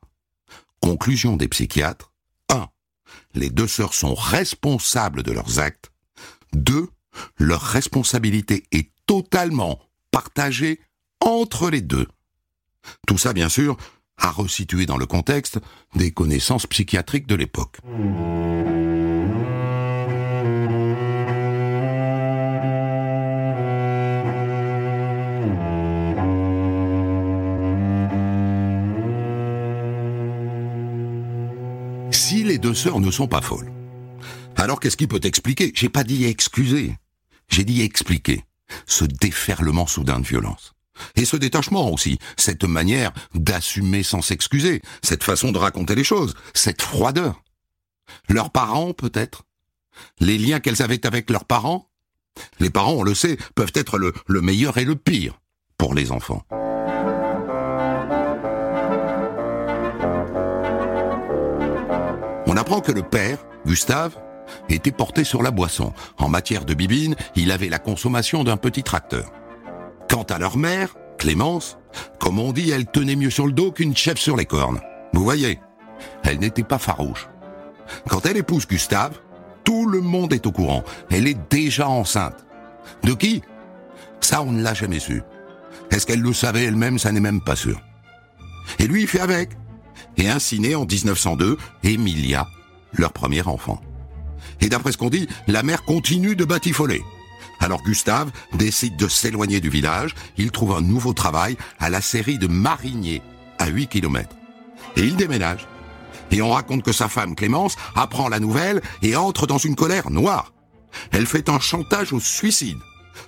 Conclusion 0.81 1.37
des 1.37 1.49
psychiatres. 1.49 2.13
1. 2.49 2.69
Les 3.35 3.51
deux 3.51 3.69
sœurs 3.69 3.95
sont 3.95 4.15
responsables 4.15 5.23
de 5.23 5.33
leurs 5.33 5.59
actes. 5.59 5.93
2. 6.55 6.89
Leur 7.39 7.61
responsabilité 7.61 8.65
est 8.73 8.91
totalement 9.07 9.81
partagée 10.11 10.81
entre 11.21 11.71
les 11.71 11.81
deux. 11.81 12.07
Tout 13.07 13.19
ça, 13.19 13.33
bien 13.33 13.49
sûr, 13.49 13.77
à 14.17 14.31
resituer 14.31 14.87
dans 14.87 14.97
le 14.97 15.07
contexte 15.07 15.59
des 15.95 16.11
connaissances 16.11 16.67
psychiatriques 16.67 17.27
de 17.27 17.35
l'époque. 17.35 17.79
Si 32.11 32.45
les 32.45 32.59
deux 32.59 32.75
sœurs 32.75 33.01
ne 33.01 33.11
sont 33.11 33.29
pas 33.29 33.41
folles, 33.43 33.71
alors 34.57 34.79
qu'est-ce 34.79 34.97
qui 34.97 35.07
peut 35.07 35.21
expliquer? 35.23 35.73
J'ai 35.75 35.89
pas 35.89 36.05
dit 36.05 36.25
excuser, 36.25 36.95
j'ai 37.53 37.65
dit 37.65 37.83
expliquer 37.83 38.45
ce 38.87 39.05
déferlement 39.05 39.87
soudain 39.87 40.19
de 40.19 40.27
violence. 40.27 40.73
Et 41.17 41.25
ce 41.25 41.37
détachement 41.37 41.91
aussi, 41.91 42.19
cette 42.37 42.65
manière 42.65 43.13
d'assumer 43.35 44.03
sans 44.03 44.23
s'excuser, 44.23 44.83
cette 45.03 45.25
façon 45.25 45.53
de 45.53 45.59
raconter 45.59 45.95
les 45.95 46.05
choses, 46.05 46.35
cette 46.55 46.83
froideur. 46.83 47.43
Leurs 48.29 48.51
parents, 48.51 48.93
peut-être? 48.93 49.43
Les 50.21 50.39
liens 50.39 50.61
qu'elles 50.61 50.83
avaient 50.83 51.07
avec 51.07 51.29
leurs 51.31 51.45
parents? 51.45 51.91
Les 52.61 52.71
parents, 52.71 52.93
on 52.93 53.03
le 53.03 53.15
sait, 53.15 53.37
peuvent 53.55 53.73
être 53.75 53.99
le, 53.99 54.13
le 54.27 54.41
meilleur 54.41 54.79
et 54.79 54.85
le 54.85 54.97
pire 54.97 55.39
pour 55.77 55.95
les 55.95 56.13
enfants. 56.13 56.45
On 62.47 62.57
apprend 62.57 62.81
que 62.81 62.93
le 62.93 63.03
père, 63.03 63.45
Gustave, 63.67 64.19
était 64.69 64.93
porté 64.93 65.25
sur 65.25 65.43
la 65.43 65.51
boisson. 65.51 65.93
En 66.19 66.29
matière 66.29 66.65
de 66.65 66.75
bibine, 66.75 67.17
il 67.37 67.51
avait 67.51 67.69
la 67.69 67.79
consommation 67.79 68.45
d'un 68.45 68.57
petit 68.57 68.83
tracteur. 68.83 69.31
Quant 70.09 70.25
à 70.25 70.39
leur 70.39 70.57
mère, 70.57 70.95
Clémence, 71.19 71.79
comme 72.19 72.39
on 72.39 72.53
dit, 72.53 72.71
elle 72.71 72.87
tenait 72.87 73.17
mieux 73.17 73.31
sur 73.31 73.47
le 73.47 73.53
dos 73.53 73.73
qu'une 73.73 73.97
chef 73.97 74.19
sur 74.19 74.37
les 74.37 74.47
cornes. 74.47 74.81
Vous 75.13 75.23
voyez, 75.23 75.61
elle 76.25 76.39
n'était 76.39 76.63
pas 76.63 76.79
farouche. 76.79 77.29
Quand 78.09 78.27
elle 78.27 78.37
épouse 78.37 78.67
Gustave, 78.67 79.19
tout 79.65 79.87
le 79.87 80.01
monde 80.01 80.33
est 80.33 80.47
au 80.47 80.53
courant. 80.53 80.85
Elle 81.11 81.27
est 81.27 81.39
déjà 81.51 81.89
enceinte. 81.89 82.45
De 83.05 83.13
qui? 83.13 83.43
Ça, 84.21 84.43
on 84.43 84.53
ne 84.53 84.63
l'a 84.63 84.75
jamais 84.75 84.99
su. 84.99 85.23
Est-ce 85.91 86.07
qu'elle 86.07 86.21
le 86.21 86.33
savait 86.33 86.65
elle-même? 86.65 86.99
Ça 86.99 87.13
n'est 87.13 87.21
même 87.21 87.41
pas 87.41 87.57
sûr. 87.57 87.81
Et 88.79 88.87
lui, 88.87 89.03
il 89.03 89.09
fait 89.09 89.21
avec. 89.21 89.51
Et 90.17 90.29
ainsi 90.29 90.61
naît 90.61 90.75
en 90.75 90.85
1902 90.85 91.57
Emilia, 91.85 92.47
leur 92.93 93.13
premier 93.13 93.43
enfant. 93.47 93.81
Et 94.61 94.69
d'après 94.69 94.93
ce 94.93 94.99
qu'on 94.99 95.11
dit, 95.11 95.29
la 95.47 95.63
mère 95.63 95.85
continue 95.85 96.37
de 96.37 96.45
batifoler. 96.45 97.03
Alors 97.61 97.83
Gustave 97.83 98.31
décide 98.55 98.97
de 98.97 99.07
s'éloigner 99.07 99.61
du 99.61 99.69
village, 99.69 100.15
il 100.37 100.51
trouve 100.51 100.73
un 100.73 100.81
nouveau 100.81 101.13
travail 101.13 101.57
à 101.79 101.91
la 101.91 102.01
série 102.01 102.39
de 102.39 102.49
mariniers, 102.49 103.23
à 103.59 103.69
8 103.69 103.87
km. 103.89 104.35
Et 104.97 105.03
il 105.03 105.17
déménage. 105.17 105.67
Et 106.33 106.43
on 106.43 106.51
raconte 106.51 106.83
que 106.83 106.93
sa 106.93 107.09
femme 107.09 107.37
Clémence 107.37 107.77
apprend 107.95 108.29
la 108.29 108.41
nouvelle 108.41 108.81
et 109.03 109.15
entre 109.17 109.47
dans 109.47 109.59
une 109.59 109.77
colère 109.77 110.11
noire. 110.11 110.53
Elle 111.11 111.27
fait 111.27 111.49
un 111.49 111.61
chantage 111.61 112.13
au 112.13 112.21
suicide. 112.21 112.79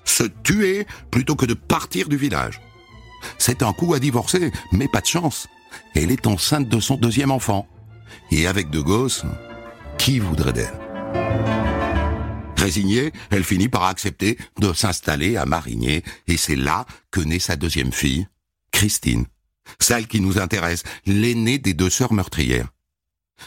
Se 0.04 0.24
tuer 0.24 0.86
plutôt 1.10 1.36
que 1.36 1.46
de 1.46 1.54
partir 1.54 2.08
du 2.08 2.16
village. 2.16 2.60
C'est 3.38 3.62
un 3.62 3.72
coup 3.72 3.94
à 3.94 3.98
divorcer, 3.98 4.50
mais 4.72 4.88
pas 4.88 5.00
de 5.00 5.06
chance. 5.06 5.46
Elle 5.94 6.10
est 6.10 6.26
enceinte 6.26 6.68
de 6.68 6.80
son 6.80 6.96
deuxième 6.96 7.30
enfant. 7.30 7.66
Et 8.30 8.46
avec 8.46 8.70
deux 8.70 8.82
gosses, 8.82 9.24
qui 9.98 10.18
voudrait 10.18 10.52
d'elle? 10.52 10.83
Résignée, 12.56 13.12
elle 13.30 13.44
finit 13.44 13.68
par 13.68 13.84
accepter 13.84 14.38
de 14.58 14.72
s'installer 14.72 15.36
à 15.36 15.44
Marigné, 15.44 16.02
et 16.26 16.38
c'est 16.38 16.56
là 16.56 16.86
que 17.10 17.20
naît 17.20 17.38
sa 17.38 17.56
deuxième 17.56 17.92
fille, 17.92 18.26
Christine, 18.72 19.26
celle 19.78 20.06
qui 20.06 20.20
nous 20.20 20.38
intéresse, 20.38 20.82
l'aînée 21.04 21.58
des 21.58 21.74
deux 21.74 21.90
sœurs 21.90 22.14
meurtrières. 22.14 22.68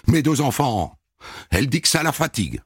Mes 0.06 0.22
deux 0.22 0.42
enfants, 0.42 1.00
elle 1.50 1.68
dit 1.68 1.82
que 1.82 1.88
ça 1.88 2.04
la 2.04 2.12
fatigue, 2.12 2.62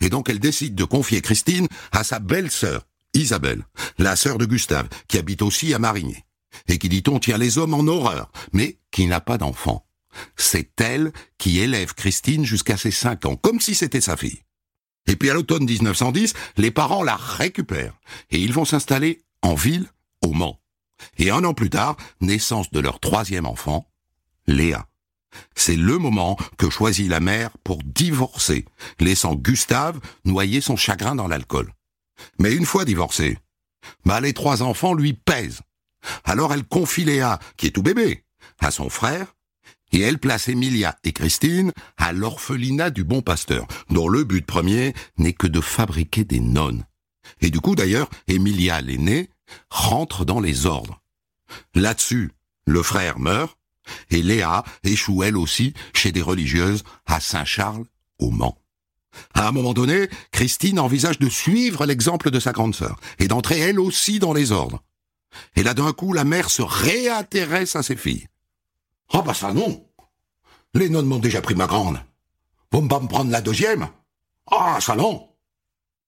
et 0.00 0.10
donc 0.10 0.28
elle 0.28 0.38
décide 0.38 0.74
de 0.74 0.84
confier 0.84 1.22
Christine 1.22 1.68
à 1.92 2.04
sa 2.04 2.18
belle-sœur, 2.18 2.86
Isabelle, 3.14 3.64
la 3.96 4.16
sœur 4.16 4.36
de 4.36 4.44
Gustave, 4.44 4.88
qui 5.08 5.16
habite 5.16 5.40
aussi 5.40 5.72
à 5.72 5.78
Marigné, 5.78 6.26
et 6.68 6.78
qui, 6.78 6.90
dit-on, 6.90 7.18
tient 7.18 7.38
les 7.38 7.56
hommes 7.56 7.74
en 7.74 7.86
horreur, 7.86 8.30
mais 8.52 8.78
qui 8.90 9.06
n'a 9.06 9.20
pas 9.20 9.38
d'enfant. 9.38 9.85
C'est 10.36 10.80
elle 10.80 11.12
qui 11.38 11.60
élève 11.60 11.94
Christine 11.94 12.44
jusqu'à 12.44 12.76
ses 12.76 12.90
cinq 12.90 13.26
ans, 13.26 13.36
comme 13.36 13.60
si 13.60 13.74
c'était 13.74 14.00
sa 14.00 14.16
fille. 14.16 14.42
Et 15.06 15.16
puis 15.16 15.30
à 15.30 15.34
l'automne 15.34 15.64
1910, 15.64 16.34
les 16.56 16.70
parents 16.70 17.02
la 17.02 17.16
récupèrent 17.16 17.98
et 18.30 18.40
ils 18.40 18.52
vont 18.52 18.64
s'installer 18.64 19.22
en 19.42 19.54
ville, 19.54 19.86
au 20.22 20.32
Mans. 20.32 20.60
Et 21.18 21.30
un 21.30 21.44
an 21.44 21.54
plus 21.54 21.70
tard, 21.70 21.96
naissance 22.20 22.70
de 22.70 22.80
leur 22.80 23.00
troisième 23.00 23.46
enfant, 23.46 23.86
Léa. 24.46 24.88
C'est 25.54 25.76
le 25.76 25.98
moment 25.98 26.36
que 26.56 26.70
choisit 26.70 27.08
la 27.08 27.20
mère 27.20 27.50
pour 27.58 27.82
divorcer, 27.82 28.64
laissant 29.00 29.34
Gustave 29.34 30.00
noyer 30.24 30.60
son 30.60 30.76
chagrin 30.76 31.14
dans 31.14 31.28
l'alcool. 31.28 31.72
Mais 32.38 32.54
une 32.54 32.64
fois 32.64 32.84
divorcée, 32.84 33.38
bah 34.04 34.20
les 34.20 34.32
trois 34.32 34.62
enfants 34.62 34.94
lui 34.94 35.12
pèsent. 35.12 35.60
Alors 36.24 36.54
elle 36.54 36.64
confie 36.64 37.04
Léa, 37.04 37.38
qui 37.56 37.66
est 37.66 37.70
tout 37.70 37.82
bébé, 37.82 38.24
à 38.60 38.70
son 38.70 38.88
frère 38.88 39.35
et 39.92 40.00
elle 40.00 40.18
place 40.18 40.48
Emilia 40.48 40.96
et 41.04 41.12
Christine 41.12 41.72
à 41.96 42.12
l'orphelinat 42.12 42.90
du 42.90 43.04
bon 43.04 43.22
pasteur, 43.22 43.66
dont 43.90 44.08
le 44.08 44.24
but 44.24 44.44
premier 44.44 44.94
n'est 45.18 45.32
que 45.32 45.46
de 45.46 45.60
fabriquer 45.60 46.24
des 46.24 46.40
nonnes. 46.40 46.84
Et 47.40 47.50
du 47.50 47.60
coup, 47.60 47.74
d'ailleurs, 47.74 48.08
Emilia, 48.28 48.80
l'aînée, 48.80 49.30
rentre 49.70 50.24
dans 50.24 50.40
les 50.40 50.66
ordres. 50.66 51.00
Là-dessus, 51.74 52.32
le 52.66 52.82
frère 52.82 53.18
meurt, 53.18 53.56
et 54.10 54.22
Léa 54.22 54.64
échoue 54.82 55.22
elle 55.22 55.36
aussi 55.36 55.72
chez 55.94 56.10
des 56.12 56.22
religieuses 56.22 56.82
à 57.06 57.20
Saint-Charles, 57.20 57.84
au 58.18 58.30
Mans. 58.30 58.58
À 59.34 59.48
un 59.48 59.52
moment 59.52 59.72
donné, 59.72 60.08
Christine 60.30 60.78
envisage 60.78 61.18
de 61.18 61.28
suivre 61.28 61.86
l'exemple 61.86 62.30
de 62.30 62.40
sa 62.40 62.52
grande 62.52 62.74
sœur, 62.74 62.98
et 63.18 63.28
d'entrer 63.28 63.58
elle 63.58 63.80
aussi 63.80 64.18
dans 64.18 64.32
les 64.32 64.52
ordres. 64.52 64.82
Et 65.54 65.62
là 65.62 65.74
d'un 65.74 65.92
coup, 65.92 66.12
la 66.12 66.24
mère 66.24 66.50
se 66.50 66.62
réintéresse 66.62 67.76
à 67.76 67.82
ses 67.82 67.96
filles. 67.96 68.26
Ah 69.12 69.22
bah 69.22 69.34
ça 69.34 69.52
non. 69.52 69.86
Les 70.74 70.88
nonnes 70.88 71.06
m'ont 71.06 71.18
déjà 71.18 71.40
pris 71.40 71.54
ma 71.54 71.66
grande. 71.66 72.00
Vous 72.72 72.86
pas 72.88 73.00
me 73.00 73.08
prendre 73.08 73.30
la 73.30 73.40
deuxième 73.40 73.88
Ah 74.50 74.78
ça 74.80 74.96
non. 74.96 75.28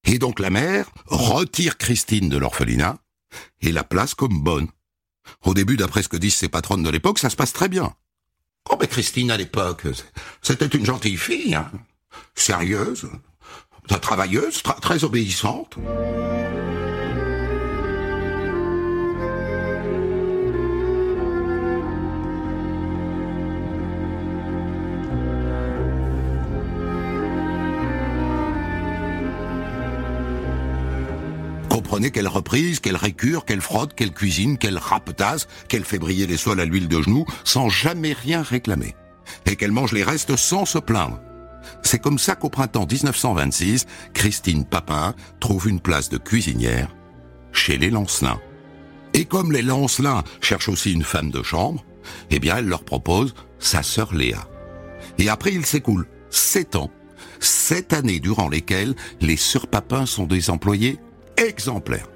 Et 0.04 0.18
donc 0.18 0.40
la 0.40 0.50
mère 0.50 0.90
retire 1.06 1.78
Christine 1.78 2.28
de 2.28 2.36
l'orphelinat 2.36 2.98
et 3.60 3.72
la 3.72 3.84
place 3.84 4.14
comme 4.14 4.42
bonne. 4.42 4.68
Au 5.44 5.54
début, 5.54 5.76
d'après 5.76 6.02
ce 6.02 6.08
que 6.08 6.16
disent 6.16 6.36
ses 6.36 6.48
patronnes 6.48 6.82
de 6.82 6.90
l'époque, 6.90 7.18
ça 7.18 7.30
se 7.30 7.36
passe 7.36 7.52
très 7.52 7.68
bien. 7.68 7.94
Oh 8.70 8.76
mais 8.80 8.88
Christine 8.88 9.30
à 9.30 9.36
l'époque, 9.36 9.86
c'était 10.42 10.66
une 10.66 10.84
gentille 10.84 11.16
fille, 11.16 11.54
hein. 11.54 11.70
sérieuse, 12.34 13.08
travailleuse, 14.00 14.62
très 14.82 15.04
obéissante. 15.04 15.78
Comprenez 31.88 32.10
qu'elle 32.10 32.28
reprise, 32.28 32.80
qu'elle 32.80 32.96
récure, 32.96 33.46
qu'elle 33.46 33.62
frotte, 33.62 33.94
qu'elle 33.94 34.12
cuisine, 34.12 34.58
qu'elle 34.58 34.76
rapetasse, 34.76 35.48
qu'elle 35.68 35.86
fait 35.86 35.98
briller 35.98 36.26
les 36.26 36.36
sols 36.36 36.60
à 36.60 36.66
l'huile 36.66 36.86
de 36.86 37.00
genoux, 37.00 37.24
sans 37.44 37.70
jamais 37.70 38.12
rien 38.12 38.42
réclamer. 38.42 38.94
Et 39.46 39.56
qu'elle 39.56 39.72
mange 39.72 39.92
les 39.92 40.02
restes 40.02 40.36
sans 40.36 40.66
se 40.66 40.76
plaindre. 40.76 41.18
C'est 41.82 41.98
comme 41.98 42.18
ça 42.18 42.34
qu'au 42.34 42.50
printemps 42.50 42.86
1926, 42.86 43.86
Christine 44.12 44.66
Papin 44.66 45.14
trouve 45.40 45.66
une 45.66 45.80
place 45.80 46.10
de 46.10 46.18
cuisinière 46.18 46.94
chez 47.52 47.78
les 47.78 47.88
Lancelins. 47.88 48.38
Et 49.14 49.24
comme 49.24 49.50
les 49.50 49.62
Lancelins 49.62 50.24
cherchent 50.42 50.68
aussi 50.68 50.92
une 50.92 51.04
femme 51.04 51.30
de 51.30 51.42
chambre, 51.42 51.86
eh 52.30 52.38
bien 52.38 52.58
elle 52.58 52.68
leur 52.68 52.84
propose 52.84 53.32
sa 53.58 53.82
sœur 53.82 54.14
Léa. 54.14 54.46
Et 55.16 55.30
après 55.30 55.54
il 55.54 55.64
s'écoule 55.64 56.06
sept 56.28 56.76
ans, 56.76 56.90
sept 57.40 57.94
années 57.94 58.20
durant 58.20 58.50
lesquelles 58.50 58.94
les 59.22 59.38
sœurs 59.38 59.68
Papin 59.68 60.04
sont 60.04 60.26
des 60.26 60.50
employés 60.50 60.98
exemplaire, 61.38 62.08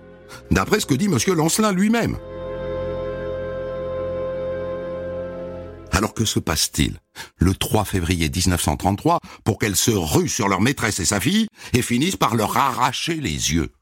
d'après 0.51 0.81
ce 0.81 0.87
que 0.87 0.95
dit 0.95 1.07
M. 1.07 1.19
Lancelin 1.35 1.73
lui-même. 1.73 2.19
Alors 5.93 6.15
que 6.15 6.25
se 6.25 6.39
passe-t-il? 6.39 6.99
Le 7.37 7.55
3 7.55 7.85
février 7.85 8.29
1933 8.29 9.21
pour 9.45 9.59
qu'elles 9.59 9.77
se 9.77 9.91
ruent 9.91 10.29
sur 10.29 10.49
leur 10.49 10.61
maîtresse 10.61 11.01
et 11.01 11.05
sa 11.05 11.21
fille 11.21 11.47
et 11.75 11.83
finissent 11.83 12.17
par 12.17 12.35
leur 12.35 12.57
arracher 12.57 13.17
les 13.17 13.53
yeux 13.53 13.73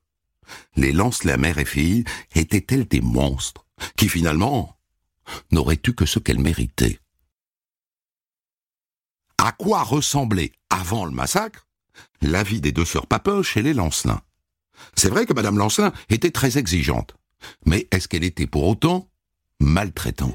Les 0.76 0.92
Lancelin 0.92 1.36
mère 1.36 1.58
et 1.58 1.64
fille 1.64 2.04
étaient-elles 2.34 2.88
des 2.88 3.00
monstres 3.00 3.64
qui 3.96 4.08
finalement 4.08 4.76
n'auraient 5.52 5.80
eu 5.86 5.94
que 5.94 6.04
ce 6.04 6.18
qu'elles 6.18 6.40
méritaient? 6.40 6.98
À 9.38 9.52
quoi 9.52 9.82
ressemblait, 9.82 10.52
avant 10.68 11.06
le 11.06 11.12
massacre, 11.12 11.66
la 12.20 12.42
vie 12.42 12.60
des 12.60 12.72
deux 12.72 12.84
sœurs 12.84 13.06
Papin 13.06 13.42
chez 13.42 13.62
les 13.62 13.72
Lancelin 13.72 14.20
c'est 14.96 15.08
vrai 15.08 15.26
que 15.26 15.32
Madame 15.32 15.58
Lancelin 15.58 15.92
était 16.08 16.30
très 16.30 16.58
exigeante. 16.58 17.14
Mais 17.64 17.88
est-ce 17.90 18.08
qu'elle 18.08 18.24
était 18.24 18.46
pour 18.46 18.66
autant 18.66 19.08
maltraitante? 19.60 20.34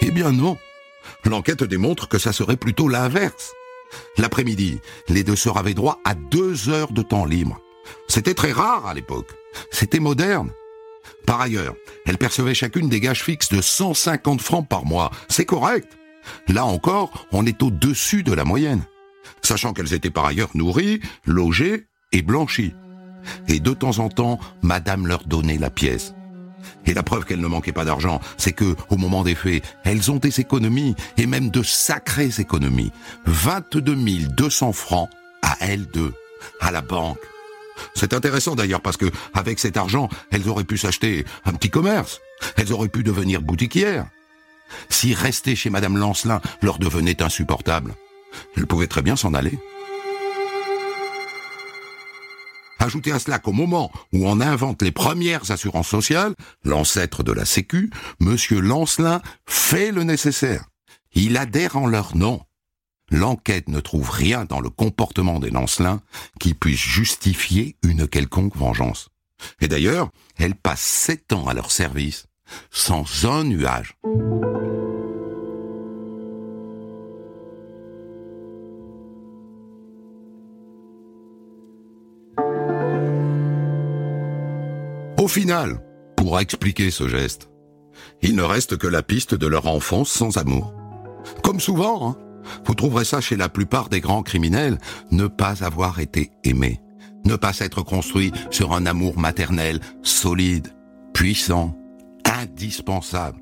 Eh 0.00 0.10
bien 0.10 0.32
non. 0.32 0.56
L'enquête 1.24 1.64
démontre 1.64 2.08
que 2.08 2.18
ça 2.18 2.32
serait 2.32 2.56
plutôt 2.56 2.88
l'inverse. 2.88 3.52
L'après-midi, 4.16 4.80
les 5.08 5.24
deux 5.24 5.36
sœurs 5.36 5.58
avaient 5.58 5.74
droit 5.74 6.00
à 6.04 6.14
deux 6.14 6.68
heures 6.68 6.92
de 6.92 7.02
temps 7.02 7.24
libre. 7.24 7.60
C'était 8.08 8.34
très 8.34 8.52
rare 8.52 8.86
à 8.86 8.94
l'époque. 8.94 9.30
C'était 9.70 10.00
moderne. 10.00 10.50
Par 11.26 11.40
ailleurs, 11.40 11.74
elles 12.06 12.18
percevaient 12.18 12.54
chacune 12.54 12.88
des 12.88 13.00
gages 13.00 13.22
fixes 13.22 13.50
de 13.50 13.60
150 13.60 14.40
francs 14.40 14.68
par 14.68 14.84
mois. 14.84 15.10
C'est 15.28 15.44
correct. 15.44 15.98
Là 16.48 16.64
encore, 16.64 17.26
on 17.32 17.46
est 17.46 17.62
au-dessus 17.62 18.22
de 18.22 18.32
la 18.32 18.44
moyenne 18.44 18.84
sachant 19.42 19.72
qu'elles 19.72 19.94
étaient 19.94 20.10
par 20.10 20.26
ailleurs 20.26 20.50
nourries, 20.54 21.00
logées 21.26 21.86
et 22.12 22.22
blanchies. 22.22 22.74
Et 23.48 23.60
de 23.60 23.72
temps 23.72 23.98
en 23.98 24.08
temps, 24.08 24.38
madame 24.62 25.06
leur 25.06 25.24
donnait 25.24 25.58
la 25.58 25.70
pièce. 25.70 26.14
Et 26.86 26.94
la 26.94 27.02
preuve 27.02 27.24
qu'elles 27.24 27.40
ne 27.40 27.46
manquaient 27.46 27.72
pas 27.72 27.84
d'argent, 27.84 28.20
c'est 28.36 28.52
que, 28.52 28.76
au 28.88 28.96
moment 28.96 29.22
des 29.22 29.34
faits, 29.34 29.62
elles 29.84 30.10
ont 30.10 30.16
des 30.16 30.40
économies, 30.40 30.94
et 31.16 31.26
même 31.26 31.50
de 31.50 31.62
sacrées 31.62 32.30
économies. 32.38 32.92
22 33.26 33.94
200 34.28 34.72
francs 34.72 35.08
à 35.42 35.56
elles 35.60 35.86
deux, 35.86 36.14
à 36.60 36.70
la 36.70 36.80
banque. 36.80 37.18
C'est 37.94 38.12
intéressant 38.12 38.54
d'ailleurs 38.54 38.80
parce 38.80 38.96
que, 38.96 39.10
avec 39.34 39.58
cet 39.58 39.76
argent, 39.76 40.08
elles 40.30 40.48
auraient 40.48 40.64
pu 40.64 40.78
s'acheter 40.78 41.24
un 41.44 41.52
petit 41.52 41.70
commerce. 41.70 42.20
Elles 42.56 42.72
auraient 42.72 42.88
pu 42.88 43.02
devenir 43.02 43.42
boutiquières. 43.42 44.06
Si 44.88 45.14
rester 45.14 45.56
chez 45.56 45.70
Madame 45.70 45.96
Lancelin 45.96 46.40
leur 46.62 46.78
devenait 46.78 47.22
insupportable, 47.22 47.94
elles 48.56 48.66
pouvaient 48.66 48.86
très 48.86 49.02
bien 49.02 49.16
s'en 49.16 49.34
aller. 49.34 49.58
Ajoutez 52.78 53.10
à 53.12 53.18
cela 53.18 53.38
qu'au 53.38 53.52
moment 53.52 53.90
où 54.12 54.28
on 54.28 54.40
invente 54.40 54.82
les 54.82 54.92
premières 54.92 55.50
assurances 55.50 55.88
sociales, 55.88 56.34
l'ancêtre 56.64 57.22
de 57.22 57.32
la 57.32 57.44
Sécu, 57.44 57.90
Monsieur 58.20 58.60
Lancelin 58.60 59.20
fait 59.46 59.90
le 59.90 60.04
nécessaire. 60.04 60.64
Il 61.12 61.36
adhère 61.36 61.76
en 61.76 61.86
leur 61.86 62.16
nom. 62.16 62.40
L'enquête 63.10 63.68
ne 63.68 63.80
trouve 63.80 64.10
rien 64.10 64.44
dans 64.44 64.60
le 64.60 64.70
comportement 64.70 65.40
des 65.40 65.50
Lancelins 65.50 66.00
qui 66.38 66.54
puisse 66.54 66.80
justifier 66.80 67.76
une 67.82 68.06
quelconque 68.06 68.56
vengeance. 68.56 69.08
Et 69.60 69.68
d'ailleurs, 69.68 70.10
elle 70.36 70.54
passe 70.54 70.80
sept 70.80 71.32
ans 71.32 71.46
à 71.46 71.54
leur 71.54 71.70
service, 71.70 72.26
sans 72.70 73.24
un 73.24 73.44
nuage. 73.44 73.96
Au 85.28 85.30
final, 85.30 85.78
pour 86.16 86.40
expliquer 86.40 86.90
ce 86.90 87.06
geste, 87.06 87.50
il 88.22 88.34
ne 88.34 88.42
reste 88.42 88.78
que 88.78 88.86
la 88.86 89.02
piste 89.02 89.34
de 89.34 89.46
leur 89.46 89.66
enfance 89.66 90.08
sans 90.08 90.38
amour. 90.38 90.72
Comme 91.42 91.60
souvent, 91.60 92.08
hein, 92.08 92.16
vous 92.64 92.74
trouverez 92.74 93.04
ça 93.04 93.20
chez 93.20 93.36
la 93.36 93.50
plupart 93.50 93.90
des 93.90 94.00
grands 94.00 94.22
criminels, 94.22 94.78
ne 95.10 95.26
pas 95.26 95.64
avoir 95.64 96.00
été 96.00 96.30
aimé, 96.44 96.80
ne 97.26 97.36
pas 97.36 97.52
s'être 97.52 97.82
construit 97.82 98.32
sur 98.50 98.72
un 98.72 98.86
amour 98.86 99.18
maternel 99.18 99.80
solide, 100.02 100.68
puissant, 101.12 101.78
indispensable. 102.24 103.38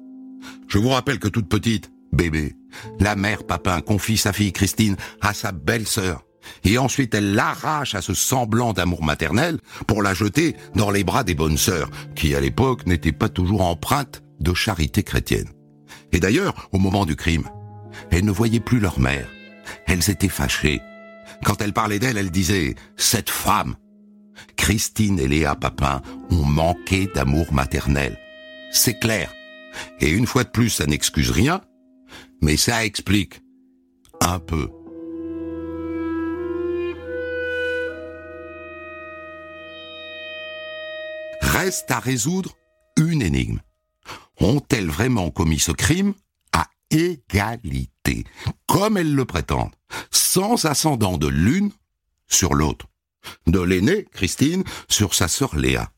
Je 0.66 0.78
vous 0.78 0.88
rappelle 0.88 1.20
que 1.20 1.28
toute 1.28 1.48
petite, 1.48 1.92
bébé, 2.12 2.56
la 2.98 3.14
mère 3.14 3.46
Papin 3.46 3.80
confie 3.80 4.16
sa 4.16 4.32
fille 4.32 4.52
Christine 4.52 4.96
à 5.20 5.32
sa 5.34 5.52
belle-sœur, 5.52 6.25
et 6.64 6.78
ensuite 6.78 7.14
elle 7.14 7.34
l'arrache 7.34 7.94
à 7.94 8.02
ce 8.02 8.14
semblant 8.14 8.72
d'amour 8.72 9.02
maternel 9.02 9.58
pour 9.86 10.02
la 10.02 10.14
jeter 10.14 10.56
dans 10.74 10.90
les 10.90 11.04
bras 11.04 11.24
des 11.24 11.34
bonnes 11.34 11.58
sœurs, 11.58 11.90
qui 12.14 12.34
à 12.34 12.40
l'époque 12.40 12.86
n'étaient 12.86 13.12
pas 13.12 13.28
toujours 13.28 13.62
empreintes 13.62 14.22
de 14.40 14.54
charité 14.54 15.02
chrétienne. 15.02 15.48
Et 16.12 16.20
d'ailleurs, 16.20 16.68
au 16.72 16.78
moment 16.78 17.06
du 17.06 17.16
crime, 17.16 17.48
elles 18.10 18.24
ne 18.24 18.30
voyaient 18.30 18.60
plus 18.60 18.80
leur 18.80 19.00
mère. 19.00 19.28
Elles 19.86 20.10
étaient 20.10 20.28
fâchées. 20.28 20.80
Quand 21.44 21.60
elle 21.60 21.72
parlait 21.72 21.98
d'elle, 21.98 22.18
elle 22.18 22.30
disait⁇ 22.30 22.70
Cette 22.96 23.30
femme!⁇ 23.30 23.74
Christine 24.56 25.18
et 25.18 25.28
Léa 25.28 25.54
Papin 25.54 26.02
ont 26.30 26.44
manqué 26.44 27.08
d'amour 27.14 27.52
maternel. 27.52 28.16
C'est 28.70 28.98
clair. 28.98 29.32
Et 30.00 30.10
une 30.10 30.26
fois 30.26 30.44
de 30.44 30.50
plus, 30.50 30.70
ça 30.70 30.86
n'excuse 30.86 31.30
rien, 31.30 31.60
mais 32.42 32.56
ça 32.56 32.84
explique 32.84 33.40
un 34.20 34.38
peu. 34.38 34.68
Reste 41.56 41.90
à 41.90 42.00
résoudre 42.00 42.54
une 42.98 43.22
énigme. 43.22 43.60
Ont-elles 44.40 44.90
vraiment 44.90 45.30
commis 45.30 45.58
ce 45.58 45.72
crime 45.72 46.12
à 46.52 46.66
égalité, 46.90 48.24
comme 48.66 48.98
elles 48.98 49.14
le 49.14 49.24
prétendent, 49.24 49.74
sans 50.10 50.66
ascendant 50.66 51.16
de 51.16 51.28
l'une 51.28 51.72
sur 52.28 52.52
l'autre 52.52 52.88
De 53.46 53.58
l'aînée, 53.58 54.04
Christine, 54.12 54.64
sur 54.90 55.14
sa 55.14 55.28
sœur 55.28 55.56
Léa? 55.56 55.90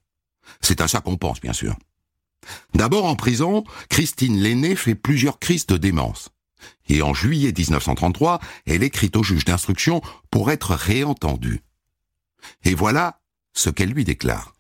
C'est 0.61 0.81
à 0.81 0.87
ça 0.87 1.01
qu'on 1.01 1.17
pense, 1.17 1.41
bien 1.41 1.53
sûr. 1.53 1.77
D'abord 2.75 3.07
en 3.07 3.17
prison, 3.17 3.65
Christine 3.89 4.39
l'aînée 4.41 4.77
fait 4.77 4.95
plusieurs 4.95 5.41
crises 5.41 5.67
de 5.67 5.77
démence. 5.77 6.29
Et 6.89 7.03
en 7.03 7.15
juillet 7.15 7.53
1933, 7.53 8.39
elle 8.65 8.85
écrit 8.85 9.11
au 9.17 9.25
juge 9.25 9.45
d'instruction 9.45 10.03
pour 10.31 10.53
être 10.53 10.77
réentendue. 10.77 11.65
Et 12.63 12.77
voilà 12.77 13.21
ce 13.55 13.71
qu'elle 13.71 13.91
lui 13.91 14.05
déclare. 14.05 14.53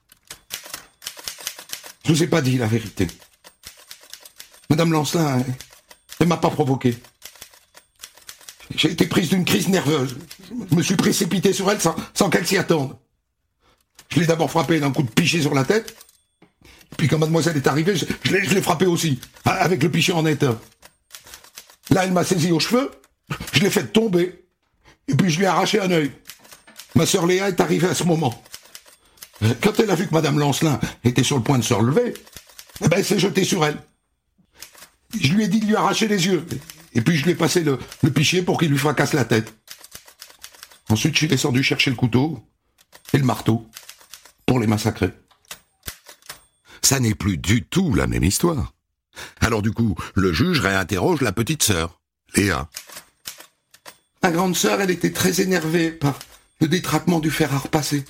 Je 2.09 2.15
vous 2.15 2.23
ai 2.23 2.27
pas 2.27 2.41
dit 2.41 2.57
la 2.57 2.67
vérité. 2.67 3.07
Madame 4.71 4.93
Lancelin, 4.93 5.45
elle, 6.19 6.27
m'a 6.27 6.39
pas 6.39 6.49
provoqué. 6.49 6.97
J'ai 8.75 8.93
été 8.93 9.07
prise 9.07 9.29
d'une 9.29 9.45
crise 9.45 9.69
nerveuse. 9.69 10.17
Je 10.71 10.75
me 10.75 10.83
suis 10.83 10.97
précipité 10.97 11.53
sur 11.53 11.71
elle 11.71 11.79
sans, 11.83 12.31
qu'elle 12.31 12.47
s'y 12.47 12.57
attende. 12.57 12.97
Je 14.09 14.21
l'ai 14.21 14.27
d'abord 14.27 14.51
frappée 14.51 14.81
d'un 14.81 14.91
coup 14.91 15.03
de 15.03 15.11
pichet 15.11 15.43
sur 15.43 15.53
la 15.53 15.65
tête. 15.65 15.95
Puis 16.97 17.09
quand 17.09 17.19
mademoiselle 17.19 17.59
est 17.59 17.67
arrivée, 17.67 17.95
je, 17.95 18.07
je 18.25 18.55
l'ai 18.55 18.63
frappée 18.63 18.87
aussi, 18.87 19.21
avec 19.45 19.83
le 19.83 19.91
pichet 19.91 20.13
en 20.13 20.25
état. 20.25 20.59
Là, 21.91 22.05
elle 22.05 22.13
m'a 22.13 22.25
saisi 22.25 22.53
aux 22.53 22.61
cheveux, 22.61 22.91
je 23.53 23.61
l'ai 23.61 23.71
fait 23.71 23.87
tomber, 23.87 24.47
et 25.09 25.15
puis 25.15 25.31
je 25.31 25.39
lui 25.39 25.45
ai 25.45 25.49
arraché 25.49 25.79
un 25.79 25.91
œil. 25.91 26.11
Ma 26.95 27.05
sœur 27.05 27.27
Léa 27.27 27.49
est 27.49 27.61
arrivée 27.61 27.89
à 27.89 27.95
ce 27.95 28.05
moment. 28.05 28.43
Quand 29.63 29.79
elle 29.79 29.91
a 29.91 29.95
vu 29.95 30.07
que 30.07 30.15
Madame 30.15 30.39
Lancelin 30.39 30.81
était 31.05 31.23
sur 31.23 31.37
le 31.37 31.43
point 31.43 31.59
de 31.59 31.65
se 31.65 31.75
relever, 31.75 32.15
ben, 32.81 32.91
elle 32.93 33.05
s'est 33.05 33.19
jetée 33.19 33.45
sur 33.45 33.65
elle. 33.65 33.79
Je 35.19 35.33
lui 35.33 35.45
ai 35.45 35.49
dit 35.49 35.61
de 35.61 35.67
lui 35.67 35.77
arracher 35.77 36.09
les 36.09 36.27
yeux. 36.27 36.45
Et 36.95 37.01
puis 37.01 37.17
je 37.17 37.25
lui 37.25 37.33
ai 37.33 37.35
passé 37.35 37.63
le, 37.63 37.79
le 38.03 38.11
pichet 38.11 38.43
pour 38.43 38.59
qu'il 38.59 38.71
lui 38.71 38.79
fracasse 38.79 39.13
la 39.13 39.25
tête. 39.25 39.55
Ensuite, 40.89 41.15
je 41.15 41.19
suis 41.19 41.29
descendu 41.29 41.63
chercher 41.63 41.91
le 41.91 41.97
couteau 41.97 42.43
et 43.13 43.19
le 43.19 43.25
marteau 43.25 43.67
pour 44.47 44.59
les 44.59 44.67
massacrer. 44.67 45.13
Ça 46.83 46.99
n'est 47.01 47.15
plus 47.15 47.37
du 47.37 47.65
tout 47.65 47.95
la 47.95 48.07
même 48.07 48.25
histoire. 48.25 48.73
Alors 49.41 49.63
du 49.63 49.73
coup, 49.73 49.95
le 50.15 50.33
juge 50.33 50.61
réinterroge 50.61 51.21
la 51.21 51.33
petite 51.33 51.63
sœur, 51.63 52.01
Léa. 52.35 52.69
Ma 54.23 54.31
grande 54.31 54.57
sœur, 54.57 54.81
elle 54.81 54.91
était 54.91 55.13
très 55.13 55.41
énervée 55.41 55.91
par 55.91 56.19
le 56.61 56.69
détraquement 56.69 57.21
du 57.21 57.31
fer 57.31 57.55
à 57.55 57.59
repasser 57.59 58.05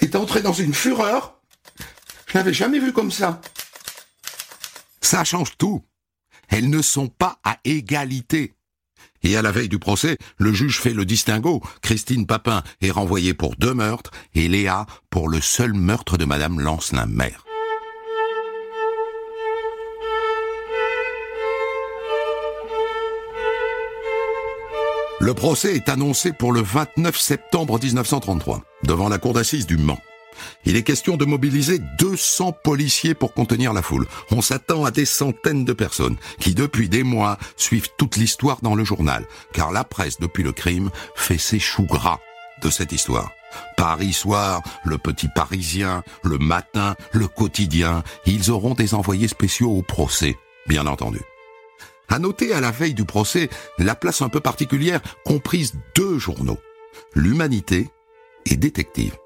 est 0.00 0.16
entré 0.16 0.42
dans 0.42 0.52
une 0.52 0.74
fureur. 0.74 1.40
Je 2.26 2.38
n'avais 2.38 2.54
jamais 2.54 2.78
vu 2.78 2.92
comme 2.92 3.10
ça. 3.10 3.40
Ça 5.00 5.24
change 5.24 5.56
tout. 5.56 5.84
Elles 6.48 6.70
ne 6.70 6.82
sont 6.82 7.08
pas 7.08 7.38
à 7.44 7.58
égalité. 7.64 8.54
Et 9.22 9.36
à 9.36 9.42
la 9.42 9.52
veille 9.52 9.68
du 9.68 9.78
procès, 9.78 10.18
le 10.38 10.52
juge 10.52 10.80
fait 10.80 10.92
le 10.92 11.04
distinguo. 11.04 11.62
Christine 11.82 12.26
Papin 12.26 12.62
est 12.80 12.90
renvoyée 12.90 13.34
pour 13.34 13.56
deux 13.56 13.74
meurtres 13.74 14.10
et 14.34 14.48
Léa 14.48 14.86
pour 15.10 15.28
le 15.28 15.40
seul 15.40 15.72
meurtre 15.72 16.16
de 16.16 16.24
Madame 16.24 16.60
Lancelin-Mère. 16.60 17.45
Le 25.26 25.34
procès 25.34 25.74
est 25.74 25.88
annoncé 25.88 26.32
pour 26.32 26.52
le 26.52 26.62
29 26.62 27.18
septembre 27.18 27.80
1933, 27.82 28.62
devant 28.84 29.08
la 29.08 29.18
cour 29.18 29.32
d'assises 29.32 29.66
du 29.66 29.76
Mans. 29.76 29.98
Il 30.64 30.76
est 30.76 30.84
question 30.84 31.16
de 31.16 31.24
mobiliser 31.24 31.80
200 31.98 32.52
policiers 32.62 33.14
pour 33.14 33.34
contenir 33.34 33.72
la 33.72 33.82
foule. 33.82 34.06
On 34.30 34.40
s'attend 34.40 34.84
à 34.84 34.92
des 34.92 35.04
centaines 35.04 35.64
de 35.64 35.72
personnes 35.72 36.14
qui, 36.38 36.54
depuis 36.54 36.88
des 36.88 37.02
mois, 37.02 37.38
suivent 37.56 37.88
toute 37.98 38.14
l'histoire 38.14 38.58
dans 38.62 38.76
le 38.76 38.84
journal, 38.84 39.26
car 39.52 39.72
la 39.72 39.82
presse, 39.82 40.20
depuis 40.20 40.44
le 40.44 40.52
crime, 40.52 40.90
fait 41.16 41.38
ses 41.38 41.58
choux 41.58 41.86
gras 41.86 42.20
de 42.62 42.70
cette 42.70 42.92
histoire. 42.92 43.32
Paris 43.76 44.12
soir, 44.12 44.62
le 44.84 44.96
petit 44.96 45.26
Parisien, 45.34 46.04
le 46.22 46.38
matin, 46.38 46.94
le 47.10 47.26
quotidien, 47.26 48.04
ils 48.26 48.52
auront 48.52 48.74
des 48.74 48.94
envoyés 48.94 49.26
spéciaux 49.26 49.72
au 49.72 49.82
procès, 49.82 50.36
bien 50.68 50.86
entendu. 50.86 51.18
À 52.08 52.18
noter 52.18 52.52
à 52.52 52.60
la 52.60 52.70
veille 52.70 52.94
du 52.94 53.04
procès 53.04 53.48
la 53.78 53.94
place 53.94 54.22
un 54.22 54.28
peu 54.28 54.40
particulière 54.40 55.00
comprise 55.24 55.74
deux 55.94 56.18
journaux, 56.18 56.58
L'Humanité 57.14 57.90
et 58.46 58.56
Détective. 58.56 59.16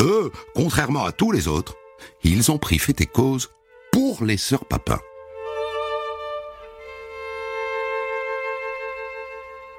Eux, 0.00 0.32
contrairement 0.54 1.04
à 1.04 1.12
tous 1.12 1.30
les 1.30 1.48
autres, 1.48 1.76
ils 2.24 2.50
ont 2.50 2.58
pris 2.58 2.78
fait 2.78 3.00
et 3.00 3.06
cause 3.06 3.50
pour 3.92 4.24
les 4.24 4.36
sœurs 4.36 4.64
Papin. 4.64 4.98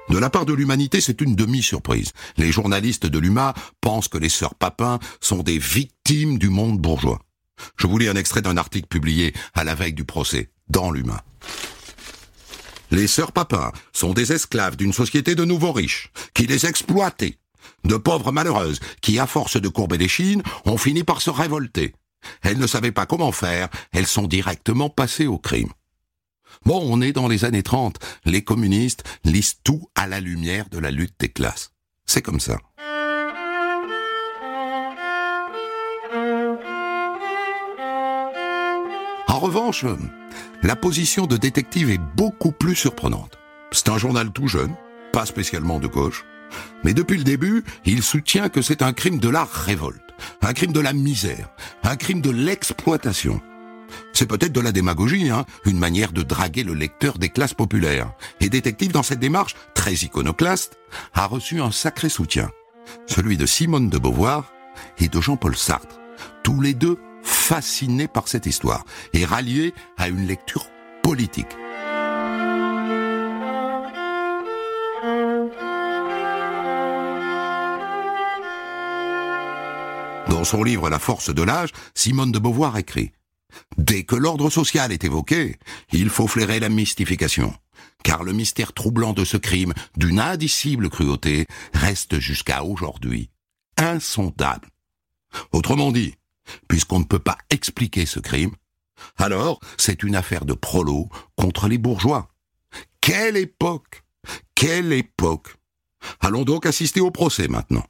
De 0.08 0.16
la 0.16 0.30
part 0.30 0.46
de 0.46 0.54
l'humanité, 0.54 1.02
c'est 1.02 1.20
une 1.20 1.36
demi-surprise. 1.36 2.12
Les 2.38 2.50
journalistes 2.50 3.04
de 3.04 3.18
l'UMA 3.18 3.52
pensent 3.82 4.08
que 4.08 4.16
les 4.16 4.30
sœurs 4.30 4.54
Papin 4.54 4.98
sont 5.20 5.42
des 5.42 5.58
victimes 5.58 6.38
du 6.38 6.48
monde 6.48 6.78
bourgeois. 6.78 7.20
Je 7.76 7.86
vous 7.86 7.98
lis 7.98 8.08
un 8.08 8.16
extrait 8.16 8.40
d'un 8.40 8.56
article 8.56 8.88
publié 8.88 9.34
à 9.54 9.64
la 9.64 9.74
veille 9.74 9.92
du 9.92 10.04
procès, 10.04 10.50
dans 10.68 10.90
l'UMA. 10.90 11.22
Les 12.90 13.06
sœurs 13.06 13.32
Papin 13.32 13.72
sont 13.92 14.14
des 14.14 14.32
esclaves 14.32 14.76
d'une 14.76 14.92
société 14.92 15.34
de 15.34 15.44
nouveaux 15.44 15.72
riches, 15.72 16.10
qui 16.34 16.46
les 16.46 16.66
exploitait. 16.66 17.38
De 17.84 17.96
pauvres 17.96 18.32
malheureuses 18.32 18.80
qui, 19.02 19.18
à 19.18 19.26
force 19.26 19.60
de 19.60 19.68
courber 19.68 19.98
les 19.98 20.08
chines, 20.08 20.42
ont 20.64 20.78
fini 20.78 21.04
par 21.04 21.20
se 21.20 21.30
révolter. 21.30 21.94
Elles 22.42 22.58
ne 22.58 22.66
savaient 22.66 22.92
pas 22.92 23.06
comment 23.06 23.32
faire, 23.32 23.68
elles 23.92 24.06
sont 24.06 24.26
directement 24.26 24.90
passées 24.90 25.26
au 25.26 25.38
crime. 25.38 25.72
Bon, 26.64 26.80
on 26.82 27.00
est 27.00 27.12
dans 27.12 27.28
les 27.28 27.44
années 27.44 27.62
30, 27.62 27.98
les 28.24 28.42
communistes 28.42 29.04
lisent 29.24 29.56
tout 29.62 29.88
à 29.94 30.06
la 30.06 30.20
lumière 30.20 30.68
de 30.70 30.78
la 30.78 30.90
lutte 30.90 31.14
des 31.20 31.28
classes. 31.28 31.70
C'est 32.06 32.22
comme 32.22 32.40
ça. 32.40 32.58
En 39.28 39.38
revanche, 39.40 39.84
la 40.62 40.76
position 40.76 41.26
de 41.26 41.36
détective 41.36 41.90
est 41.90 42.00
beaucoup 42.16 42.52
plus 42.52 42.74
surprenante. 42.74 43.38
C'est 43.70 43.88
un 43.88 43.98
journal 43.98 44.30
tout 44.30 44.48
jeune, 44.48 44.74
pas 45.12 45.26
spécialement 45.26 45.78
de 45.78 45.86
gauche, 45.86 46.24
mais 46.84 46.94
depuis 46.94 47.18
le 47.18 47.24
début, 47.24 47.64
il 47.84 48.02
soutient 48.02 48.48
que 48.48 48.62
c'est 48.62 48.82
un 48.82 48.92
crime 48.92 49.18
de 49.18 49.28
la 49.28 49.44
révolte, 49.44 50.02
un 50.42 50.52
crime 50.52 50.72
de 50.72 50.80
la 50.80 50.92
misère, 50.92 51.50
un 51.84 51.96
crime 51.96 52.20
de 52.20 52.30
l'exploitation. 52.30 53.40
C'est 54.12 54.26
peut-être 54.26 54.52
de 54.52 54.60
la 54.60 54.72
démagogie, 54.72 55.30
hein, 55.30 55.46
une 55.64 55.78
manière 55.78 56.12
de 56.12 56.22
draguer 56.22 56.64
le 56.64 56.74
lecteur 56.74 57.18
des 57.18 57.30
classes 57.30 57.54
populaires. 57.54 58.12
Et 58.40 58.48
Détective, 58.48 58.92
dans 58.92 59.02
cette 59.02 59.20
démarche, 59.20 59.54
très 59.74 59.94
iconoclaste, 59.94 60.78
a 61.14 61.26
reçu 61.26 61.60
un 61.60 61.70
sacré 61.70 62.08
soutien. 62.08 62.50
Celui 63.06 63.36
de 63.36 63.46
Simone 63.46 63.88
de 63.88 63.98
Beauvoir 63.98 64.52
et 64.98 65.08
de 65.08 65.20
Jean-Paul 65.20 65.56
Sartre. 65.56 66.00
Tous 66.42 66.60
les 66.60 66.74
deux 66.74 66.98
fascinés 67.22 68.08
par 68.08 68.28
cette 68.28 68.46
histoire 68.46 68.84
et 69.12 69.24
ralliés 69.24 69.74
à 69.96 70.08
une 70.08 70.26
lecture 70.26 70.66
politique. 71.02 71.56
Dans 80.28 80.44
son 80.44 80.62
livre 80.62 80.90
La 80.90 80.98
force 80.98 81.34
de 81.34 81.42
l'âge, 81.42 81.70
Simone 81.94 82.32
de 82.32 82.38
Beauvoir 82.38 82.76
écrit 82.76 83.12
Dès 83.76 84.04
que 84.04 84.14
l'ordre 84.14 84.50
social 84.50 84.92
est 84.92 85.04
évoqué, 85.04 85.58
il 85.92 86.10
faut 86.10 86.26
flairer 86.26 86.60
la 86.60 86.68
mystification, 86.68 87.54
car 88.04 88.22
le 88.22 88.32
mystère 88.32 88.72
troublant 88.72 89.14
de 89.14 89.24
ce 89.24 89.36
crime, 89.36 89.72
d'une 89.96 90.20
indicible 90.20 90.90
cruauté, 90.90 91.46
reste 91.72 92.18
jusqu'à 92.18 92.62
aujourd'hui 92.62 93.30
insondable. 93.78 94.68
Autrement 95.52 95.92
dit, 95.92 96.14
puisqu'on 96.68 97.00
ne 97.00 97.04
peut 97.04 97.18
pas 97.18 97.38
expliquer 97.50 98.06
ce 98.06 98.20
crime, 98.20 98.52
alors 99.16 99.60
c'est 99.76 100.02
une 100.02 100.16
affaire 100.16 100.44
de 100.44 100.54
prolo 100.54 101.08
contre 101.36 101.68
les 101.68 101.78
bourgeois. 101.78 102.28
Quelle 103.00 103.36
époque 103.36 104.04
Quelle 104.54 104.92
époque 104.92 105.56
Allons 106.20 106.44
donc 106.44 106.66
assister 106.66 107.00
au 107.00 107.10
procès 107.10 107.48
maintenant. 107.48 107.86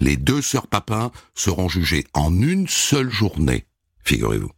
Les 0.00 0.16
deux 0.16 0.42
sœurs 0.42 0.66
Papin 0.66 1.10
seront 1.34 1.68
jugées 1.68 2.04
en 2.14 2.40
une 2.40 2.68
seule 2.68 3.10
journée, 3.10 3.66
figurez-vous. 4.04 4.52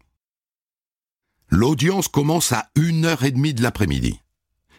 L'audience 1.49 2.09
commence 2.09 2.53
à 2.53 2.71
une 2.75 3.05
heure 3.05 3.25
et 3.25 3.31
demie 3.31 3.55
de 3.55 3.63
l'après-midi. 3.63 4.21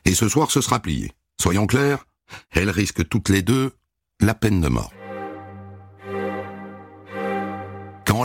Et 0.06 0.14
ce 0.14 0.28
soir, 0.28 0.52
ce 0.52 0.62
sera 0.62 0.82
plié. 0.82 1.12
Soyons 1.42 1.68
clairs, 1.68 2.06
elles 2.52 2.70
risquent 2.70 3.08
toutes 3.08 3.30
les 3.30 3.42
deux 3.42 3.74
la 4.20 4.34
peine 4.34 4.62
de 4.62 4.68
mort. 4.68 4.92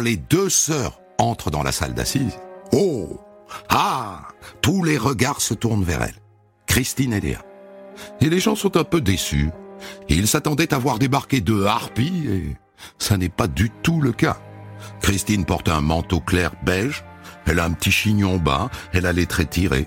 Les 0.03 0.17
deux 0.17 0.49
sœurs 0.49 1.01
entrent 1.19 1.51
dans 1.51 1.63
la 1.63 1.73
salle 1.73 1.95
d'assises, 1.95 2.39
oh 2.73 3.21
Ah 3.69 4.29
Tous 4.61 4.85
les 4.85 4.99
regards 4.99 5.41
se 5.41 5.55
tournent 5.55 5.85
vers 5.85 6.03
elles. 6.03 6.21
Christine 6.67 7.13
et 7.13 7.21
Léa. 7.21 7.43
Et 8.21 8.29
les 8.29 8.41
gens 8.41 8.57
sont 8.57 8.77
un 8.77 8.85
peu 8.85 9.01
déçus. 9.01 9.51
Ils 10.09 10.29
s'attendaient 10.29 10.75
à 10.75 10.79
voir 10.79 10.99
débarquer 10.99 11.41
deux 11.41 11.67
harpies 11.67 12.27
et 12.29 12.57
ça 12.99 13.17
n'est 13.17 13.29
pas 13.29 13.49
du 13.49 13.71
tout 13.71 14.01
le 14.01 14.13
cas. 14.13 14.39
Christine 15.01 15.45
porte 15.45 15.69
un 15.69 15.81
manteau 15.81 16.21
clair 16.21 16.53
beige, 16.65 17.05
elle 17.47 17.61
a 17.61 17.65
un 17.65 17.73
petit 17.73 17.93
chignon 17.93 18.39
bas, 18.39 18.71
elle 18.93 19.07
a 19.07 19.13
les 19.13 19.27
traits 19.27 19.51
tirés. 19.51 19.87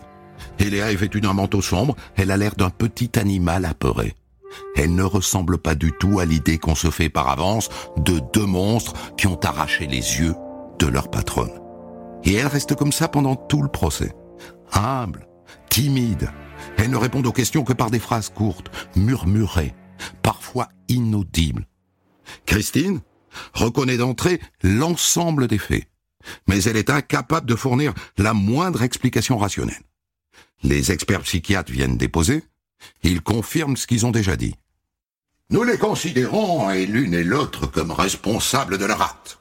Et 0.60 0.70
Léa 0.70 0.92
est 0.92 0.96
vêtue 0.96 1.22
d'un 1.22 1.34
manteau 1.34 1.62
sombre, 1.62 1.96
elle 2.16 2.32
a 2.32 2.38
l'air 2.38 2.56
d'un 2.56 2.70
petit 2.70 3.12
animal 3.20 3.66
apeuré. 3.66 4.16
Elle 4.76 4.96
ne 4.96 5.04
ressemble 5.04 5.58
pas 5.58 5.76
du 5.76 5.92
tout 5.94 6.20
à 6.20 6.26
l'idée 6.26 6.58
qu'on 6.58 6.76
se 6.76 6.90
fait 6.90 7.10
par 7.10 7.30
avance 7.30 7.70
de 7.98 8.22
deux 8.34 8.46
monstres 8.46 8.94
qui 9.18 9.28
ont 9.28 9.40
arraché 9.40 9.88
les 9.88 10.20
yeux 10.20 10.36
de 10.80 10.88
leur 10.88 11.10
patronne. 11.10 11.62
Et 12.24 12.34
elle 12.34 12.48
reste 12.48 12.76
comme 12.76 12.92
ça 12.92 13.08
pendant 13.08 13.36
tout 13.36 13.62
le 13.62 13.70
procès. 13.70 14.14
Humble, 14.74 15.28
timide. 15.70 16.30
Elle 16.78 16.90
ne 16.90 16.98
répond 16.98 17.24
aux 17.24 17.32
questions 17.32 17.64
que 17.64 17.74
par 17.74 17.92
des 17.92 18.00
phrases 18.00 18.30
courtes, 18.30 18.72
murmurées, 18.96 19.74
parfois 20.22 20.70
inaudibles. 20.88 21.68
Christine 22.46 23.02
reconnaît 23.54 23.98
d'entrée 23.98 24.42
l'ensemble 24.64 25.48
des 25.48 25.58
faits, 25.58 25.88
mais 26.48 26.64
elle 26.64 26.78
est 26.78 26.90
incapable 26.90 27.48
de 27.48 27.56
fournir 27.56 27.94
la 28.18 28.34
moindre 28.34 28.82
explication 28.82 29.38
rationnelle. 29.38 29.84
Les 30.64 30.92
experts 30.92 31.22
psychiatres 31.22 31.72
viennent 31.72 31.98
déposer, 31.98 32.44
ils 33.04 33.22
confirment 33.22 33.78
ce 33.78 33.88
qu'ils 33.88 34.06
ont 34.06 34.12
déjà 34.12 34.36
dit. 34.36 34.56
Nous 35.50 35.64
les 35.64 35.78
considérons, 35.78 36.72
et 36.72 36.86
l'une 36.86 37.14
et 37.14 37.24
l'autre, 37.24 37.68
comme 37.68 37.92
responsables 37.92 38.78
de 38.78 38.86
leur 38.86 39.02
acte. 39.02 39.40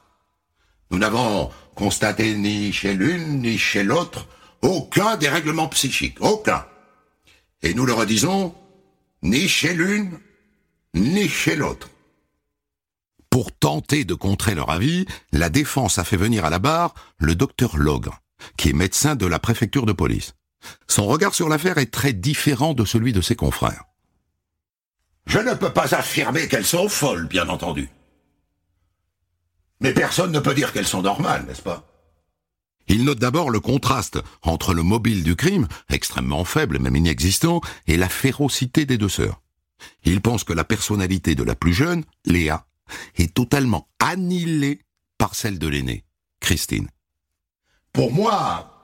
Nous 0.91 0.99
n'avons 0.99 1.51
constaté 1.75 2.35
ni 2.35 2.71
chez 2.71 2.93
l'une 2.93 3.41
ni 3.41 3.57
chez 3.57 3.83
l'autre 3.83 4.27
aucun 4.61 5.17
dérèglement 5.17 5.67
psychique, 5.69 6.17
aucun. 6.21 6.65
Et 7.61 7.73
nous 7.73 7.85
le 7.85 7.93
redisons, 7.93 8.55
ni 9.21 9.47
chez 9.47 9.73
l'une 9.73 10.19
ni 10.93 11.27
chez 11.27 11.55
l'autre. 11.55 11.89
Pour 13.29 13.51
tenter 13.51 14.05
de 14.05 14.13
contrer 14.13 14.55
leur 14.55 14.69
avis, 14.69 15.05
la 15.31 15.49
défense 15.49 15.99
a 15.99 16.03
fait 16.03 16.17
venir 16.17 16.45
à 16.45 16.49
la 16.49 16.59
barre 16.59 16.93
le 17.17 17.35
docteur 17.35 17.77
Logre, 17.77 18.21
qui 18.57 18.69
est 18.69 18.73
médecin 18.73 19.15
de 19.15 19.25
la 19.25 19.39
préfecture 19.39 19.85
de 19.85 19.91
police. 19.91 20.33
Son 20.87 21.05
regard 21.05 21.33
sur 21.33 21.49
l'affaire 21.49 21.77
est 21.77 21.91
très 21.91 22.13
différent 22.13 22.73
de 22.73 22.85
celui 22.85 23.13
de 23.13 23.21
ses 23.21 23.35
confrères. 23.35 23.83
Je 25.27 25.39
ne 25.39 25.53
peux 25.53 25.73
pas 25.73 25.95
affirmer 25.95 26.47
qu'elles 26.47 26.65
sont 26.65 26.89
folles, 26.89 27.27
bien 27.27 27.49
entendu. 27.49 27.89
Mais 29.79 29.93
personne 29.93 30.31
ne 30.31 30.39
peut 30.39 30.53
dire 30.53 30.71
qu'elles 30.71 30.87
sont 30.87 31.01
normales, 31.01 31.45
n'est-ce 31.47 31.61
pas? 31.61 31.87
Il 32.87 33.03
note 33.03 33.19
d'abord 33.19 33.49
le 33.49 33.59
contraste 33.59 34.19
entre 34.43 34.73
le 34.73 34.83
mobile 34.83 35.23
du 35.23 35.35
crime, 35.35 35.67
extrêmement 35.89 36.45
faible, 36.45 36.79
même 36.79 36.95
inexistant, 36.95 37.61
et 37.87 37.97
la 37.97 38.09
férocité 38.09 38.85
des 38.85 38.97
deux 38.97 39.09
sœurs. 39.09 39.41
Il 40.03 40.21
pense 40.21 40.43
que 40.43 40.53
la 40.53 40.63
personnalité 40.63 41.35
de 41.35 41.43
la 41.43 41.55
plus 41.55 41.73
jeune, 41.73 42.03
Léa, 42.25 42.67
est 43.15 43.33
totalement 43.33 43.89
annihilée 43.99 44.81
par 45.17 45.33
celle 45.33 45.57
de 45.57 45.67
l'aînée, 45.67 46.05
Christine. 46.39 46.87
Pour 47.91 48.11
moi, 48.11 48.74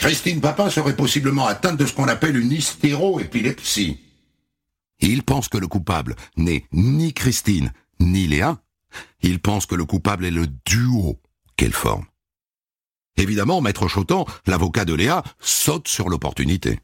Christine 0.00 0.40
Papin 0.40 0.70
serait 0.70 0.96
possiblement 0.96 1.46
atteinte 1.46 1.76
de 1.76 1.84
ce 1.84 1.92
qu'on 1.92 2.08
appelle 2.08 2.38
une 2.38 2.52
hystéroépilepsie. 2.52 4.00
Il 5.00 5.22
pense 5.22 5.50
que 5.50 5.58
le 5.58 5.66
coupable 5.66 6.16
n'est 6.38 6.64
ni 6.72 7.12
Christine 7.12 7.70
ni 8.00 8.26
Léa. 8.26 8.56
Il 9.20 9.40
pense 9.40 9.66
que 9.66 9.74
le 9.74 9.84
coupable 9.84 10.24
est 10.24 10.30
le 10.30 10.46
duo 10.46 11.20
qu'elle 11.56 11.74
forme. 11.74 12.06
Évidemment, 13.18 13.60
Maître 13.60 13.88
Chotan, 13.88 14.24
l'avocat 14.46 14.86
de 14.86 14.94
Léa, 14.94 15.22
saute 15.38 15.86
sur 15.86 16.08
l'opportunité. 16.08 16.80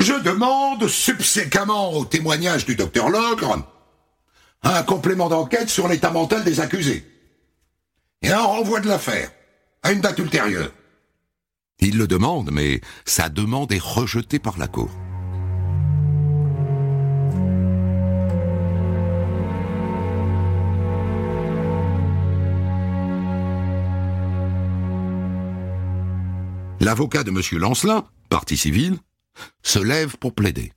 Je 0.00 0.14
demande 0.14 0.88
subséquemment 0.88 1.92
au 1.92 2.04
témoignage 2.04 2.66
du 2.66 2.74
docteur 2.74 3.08
Logre 3.08 3.64
un 4.64 4.82
complément 4.82 5.28
d'enquête 5.28 5.68
sur 5.68 5.86
l'état 5.86 6.10
mental 6.10 6.42
des 6.42 6.58
accusés 6.58 7.06
et 8.20 8.30
un 8.30 8.42
renvoi 8.42 8.80
de 8.80 8.88
l'affaire 8.88 9.30
à 9.84 9.92
une 9.92 10.00
date 10.00 10.18
ultérieure. 10.18 10.72
Il 11.82 11.96
le 11.96 12.06
demande, 12.06 12.50
mais 12.52 12.80
sa 13.06 13.28
demande 13.28 13.72
est 13.72 13.82
rejetée 13.82 14.38
par 14.38 14.58
la 14.58 14.68
Cour. 14.68 14.90
L'avocat 26.80 27.24
de 27.24 27.30
M. 27.30 27.40
Lancelin, 27.58 28.04
partie 28.30 28.56
civile, 28.56 28.98
se 29.62 29.78
lève 29.78 30.16
pour 30.16 30.34
plaider. 30.34 30.72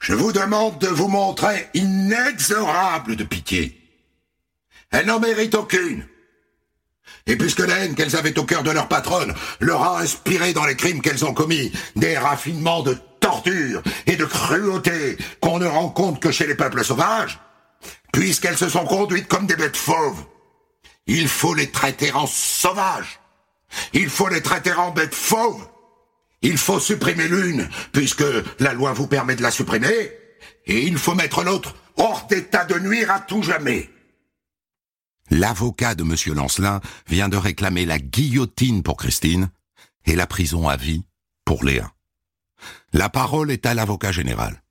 Je 0.00 0.14
vous 0.14 0.32
demande 0.32 0.78
de 0.78 0.88
vous 0.88 1.08
montrer 1.08 1.68
inexorable 1.74 3.16
de 3.16 3.24
pitié. 3.24 3.78
Elle 4.90 5.06
n'en 5.06 5.20
mérite 5.20 5.54
aucune. 5.54 6.06
Et 7.30 7.36
puisque 7.36 7.60
la 7.60 7.78
haine 7.78 7.94
qu'elles 7.94 8.16
avaient 8.16 8.36
au 8.40 8.44
cœur 8.44 8.64
de 8.64 8.72
leur 8.72 8.88
patronne 8.88 9.32
leur 9.60 9.84
a 9.84 10.00
inspiré 10.00 10.52
dans 10.52 10.66
les 10.66 10.74
crimes 10.74 11.00
qu'elles 11.00 11.24
ont 11.24 11.32
commis 11.32 11.70
des 11.94 12.18
raffinements 12.18 12.82
de 12.82 12.96
torture 13.20 13.82
et 14.08 14.16
de 14.16 14.24
cruauté 14.24 15.16
qu'on 15.40 15.60
ne 15.60 15.66
rencontre 15.66 16.18
que 16.18 16.32
chez 16.32 16.48
les 16.48 16.56
peuples 16.56 16.82
sauvages, 16.82 17.38
puisqu'elles 18.12 18.58
se 18.58 18.68
sont 18.68 18.84
conduites 18.84 19.28
comme 19.28 19.46
des 19.46 19.54
bêtes 19.54 19.76
fauves, 19.76 20.24
il 21.06 21.28
faut 21.28 21.54
les 21.54 21.70
traiter 21.70 22.10
en 22.10 22.26
sauvages. 22.26 23.20
Il 23.92 24.10
faut 24.10 24.28
les 24.28 24.42
traiter 24.42 24.72
en 24.72 24.90
bêtes 24.90 25.14
fauves. 25.14 25.68
Il 26.42 26.58
faut 26.58 26.80
supprimer 26.80 27.28
l'une, 27.28 27.68
puisque 27.92 28.24
la 28.58 28.72
loi 28.72 28.92
vous 28.92 29.06
permet 29.06 29.36
de 29.36 29.42
la 29.42 29.52
supprimer, 29.52 30.10
et 30.66 30.80
il 30.80 30.98
faut 30.98 31.14
mettre 31.14 31.44
l'autre 31.44 31.76
hors 31.96 32.26
d'état 32.28 32.64
de 32.64 32.80
nuire 32.80 33.12
à 33.12 33.20
tout 33.20 33.44
jamais. 33.44 33.88
L'avocat 35.30 35.94
de 35.94 36.02
M. 36.02 36.34
Lancelin 36.34 36.80
vient 37.06 37.28
de 37.28 37.36
réclamer 37.36 37.86
la 37.86 37.98
guillotine 37.98 38.82
pour 38.82 38.96
Christine 38.96 39.50
et 40.04 40.16
la 40.16 40.26
prison 40.26 40.68
à 40.68 40.76
vie 40.76 41.04
pour 41.44 41.64
Léa. 41.64 41.92
La 42.92 43.08
parole 43.08 43.50
est 43.50 43.64
à 43.64 43.74
l'avocat 43.74 44.12
général. 44.12 44.62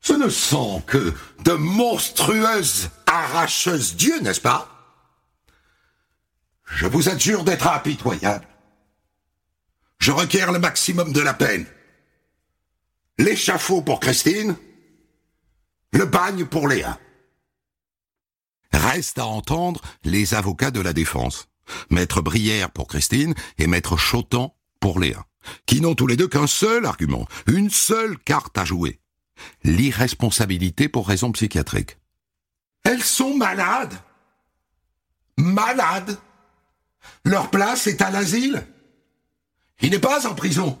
Ce 0.00 0.12
ne 0.12 0.28
sont 0.28 0.80
que 0.82 1.14
de 1.44 1.52
monstrueuses 1.52 2.90
arracheuses 3.06 3.96
d'yeux, 3.96 4.20
n'est-ce 4.20 4.40
pas? 4.40 4.68
Je 6.66 6.86
vous 6.86 7.08
adjure 7.08 7.44
d'être 7.44 7.66
impitoyable. 7.66 8.46
Je 9.98 10.12
requiers 10.12 10.46
le 10.46 10.58
maximum 10.58 11.12
de 11.12 11.20
la 11.20 11.34
peine. 11.34 11.66
L'échafaud 13.18 13.82
pour 13.82 14.00
Christine, 14.00 14.54
le 15.92 16.04
bagne 16.04 16.44
pour 16.44 16.68
Léa. 16.68 16.98
Reste 18.72 19.18
à 19.18 19.26
entendre 19.26 19.80
les 20.04 20.34
avocats 20.34 20.70
de 20.70 20.80
la 20.80 20.92
défense. 20.92 21.48
Maître 21.90 22.20
Brière 22.20 22.70
pour 22.70 22.86
Christine 22.86 23.34
et 23.58 23.66
Maître 23.66 23.96
Chotan 23.96 24.54
pour 24.80 25.00
Léa, 25.00 25.24
qui 25.66 25.80
n'ont 25.80 25.94
tous 25.94 26.06
les 26.06 26.16
deux 26.16 26.28
qu'un 26.28 26.46
seul 26.46 26.86
argument, 26.86 27.26
une 27.46 27.70
seule 27.70 28.18
carte 28.18 28.56
à 28.58 28.64
jouer. 28.64 29.00
L'irresponsabilité 29.64 30.88
pour 30.88 31.06
raison 31.08 31.32
psychiatrique. 31.32 31.98
Elles 32.84 33.02
sont 33.02 33.36
malades. 33.36 33.94
Malades. 35.36 36.18
Leur 37.24 37.50
place 37.50 37.86
est 37.86 38.02
à 38.02 38.10
l'asile. 38.10 38.66
Il 39.80 39.90
n'est 39.90 39.98
pas 39.98 40.26
en 40.26 40.34
prison. 40.34 40.78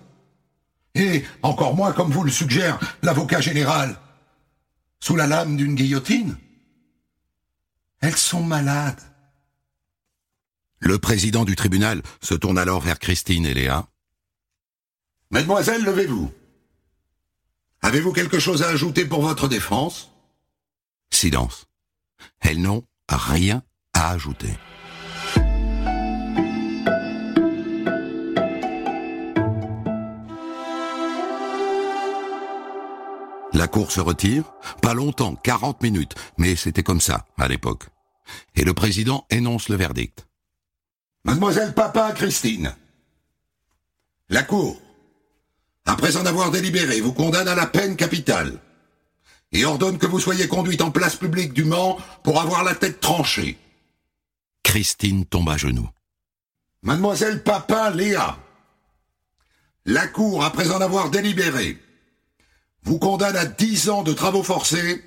Et 0.94 1.24
encore 1.42 1.76
moins, 1.76 1.92
comme 1.92 2.10
vous 2.10 2.24
le 2.24 2.30
suggère 2.30 2.78
l'avocat 3.02 3.40
général, 3.40 3.96
sous 5.00 5.14
la 5.14 5.26
lame 5.26 5.56
d'une 5.56 5.74
guillotine. 5.74 6.36
Elles 8.00 8.16
sont 8.16 8.42
malades. 8.42 9.00
Le 10.80 10.98
président 10.98 11.44
du 11.44 11.56
tribunal 11.56 12.02
se 12.20 12.34
tourne 12.34 12.58
alors 12.58 12.80
vers 12.80 12.98
Christine 12.98 13.46
et 13.46 13.54
Léa. 13.54 13.88
Mademoiselle, 15.30 15.84
levez-vous. 15.84 16.32
Avez-vous 17.82 18.12
quelque 18.12 18.38
chose 18.38 18.62
à 18.62 18.68
ajouter 18.68 19.04
pour 19.04 19.22
votre 19.22 19.48
défense? 19.48 20.10
Silence. 21.10 21.66
Elles 22.40 22.60
n'ont 22.60 22.84
rien 23.08 23.62
à 23.92 24.10
ajouter. 24.10 24.56
La 33.58 33.66
cour 33.66 33.90
se 33.90 34.00
retire, 34.00 34.44
pas 34.82 34.94
longtemps, 34.94 35.34
40 35.34 35.82
minutes, 35.82 36.14
mais 36.36 36.54
c'était 36.54 36.84
comme 36.84 37.00
ça 37.00 37.26
à 37.38 37.48
l'époque. 37.48 37.86
Et 38.54 38.62
le 38.62 38.72
président 38.72 39.26
énonce 39.30 39.68
le 39.68 39.74
verdict. 39.74 40.28
Mademoiselle 41.24 41.74
Papa 41.74 42.12
Christine, 42.12 42.72
la 44.28 44.44
cour, 44.44 44.80
après 45.86 46.16
en 46.16 46.24
avoir 46.24 46.52
délibéré, 46.52 47.00
vous 47.00 47.12
condamne 47.12 47.48
à 47.48 47.56
la 47.56 47.66
peine 47.66 47.96
capitale 47.96 48.60
et 49.50 49.64
ordonne 49.64 49.98
que 49.98 50.06
vous 50.06 50.20
soyez 50.20 50.46
conduite 50.46 50.80
en 50.80 50.92
place 50.92 51.16
publique 51.16 51.52
du 51.52 51.64
Mans 51.64 51.98
pour 52.22 52.40
avoir 52.40 52.62
la 52.62 52.76
tête 52.76 53.00
tranchée. 53.00 53.58
Christine 54.62 55.24
tombe 55.24 55.48
à 55.48 55.56
genoux. 55.56 55.90
Mademoiselle 56.82 57.42
Papa 57.42 57.90
Léa, 57.90 58.38
la 59.84 60.06
cour, 60.06 60.44
après 60.44 60.70
en 60.70 60.80
avoir 60.80 61.10
délibéré, 61.10 61.76
vous 62.84 62.98
condamne 62.98 63.36
à 63.36 63.44
10 63.44 63.90
ans 63.90 64.02
de 64.02 64.12
travaux 64.12 64.42
forcés 64.42 65.04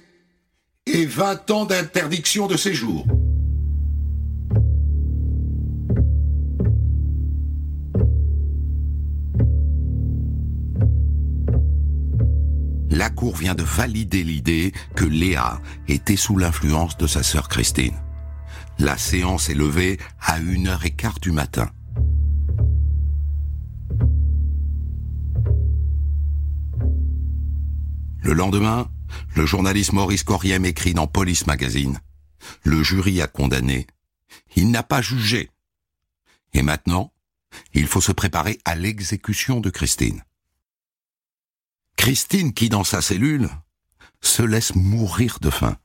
et 0.86 1.06
20 1.06 1.52
ans 1.52 1.66
d'interdiction 1.66 2.48
de 2.48 2.58
séjour. 2.58 3.06
La 12.92 13.10
Cour 13.10 13.36
vient 13.36 13.56
de 13.56 13.64
valider 13.64 14.24
l'idée 14.24 14.74
que 14.96 15.06
Léa 15.06 15.60
était 15.88 16.16
sous 16.16 16.38
l'influence 16.38 16.98
de 16.98 17.08
sa 17.08 17.24
sœur 17.24 17.48
Christine. 17.48 17.96
La 18.78 18.98
séance 18.98 19.50
est 19.50 19.56
levée 19.56 19.98
à 20.20 20.40
une 20.40 20.68
heure 20.68 20.86
et 20.86 20.92
quart 20.92 21.20
du 21.20 21.32
matin. 21.32 21.70
Le 28.22 28.34
lendemain, 28.34 28.90
le 29.36 29.48
journaliste 29.48 29.94
Maurice 29.94 30.24
Coriem 30.24 30.64
écrit 30.66 30.94
dans 30.94 31.08
Police 31.08 31.48
Magazine. 31.48 32.00
Le 32.64 32.84
jury 32.84 33.20
a 33.20 33.28
condamné. 33.28 33.88
Il 34.56 34.70
n'a 34.70 34.84
pas 34.84 35.02
jugé. 35.02 35.50
Et 36.54 36.62
maintenant, 36.62 37.12
il 37.74 37.88
faut 37.88 38.02
se 38.02 38.12
préparer 38.12 38.60
à 38.64 38.76
l'exécution 38.76 39.60
de 39.60 39.72
Christine. 39.72 40.24
Christine, 41.98 42.54
qui 42.54 42.70
dans 42.70 42.84
sa 42.84 43.02
cellule, 43.02 43.50
se 44.22 44.44
laisse 44.44 44.76
mourir 44.76 45.40
de 45.42 45.50
faim. 45.50 45.78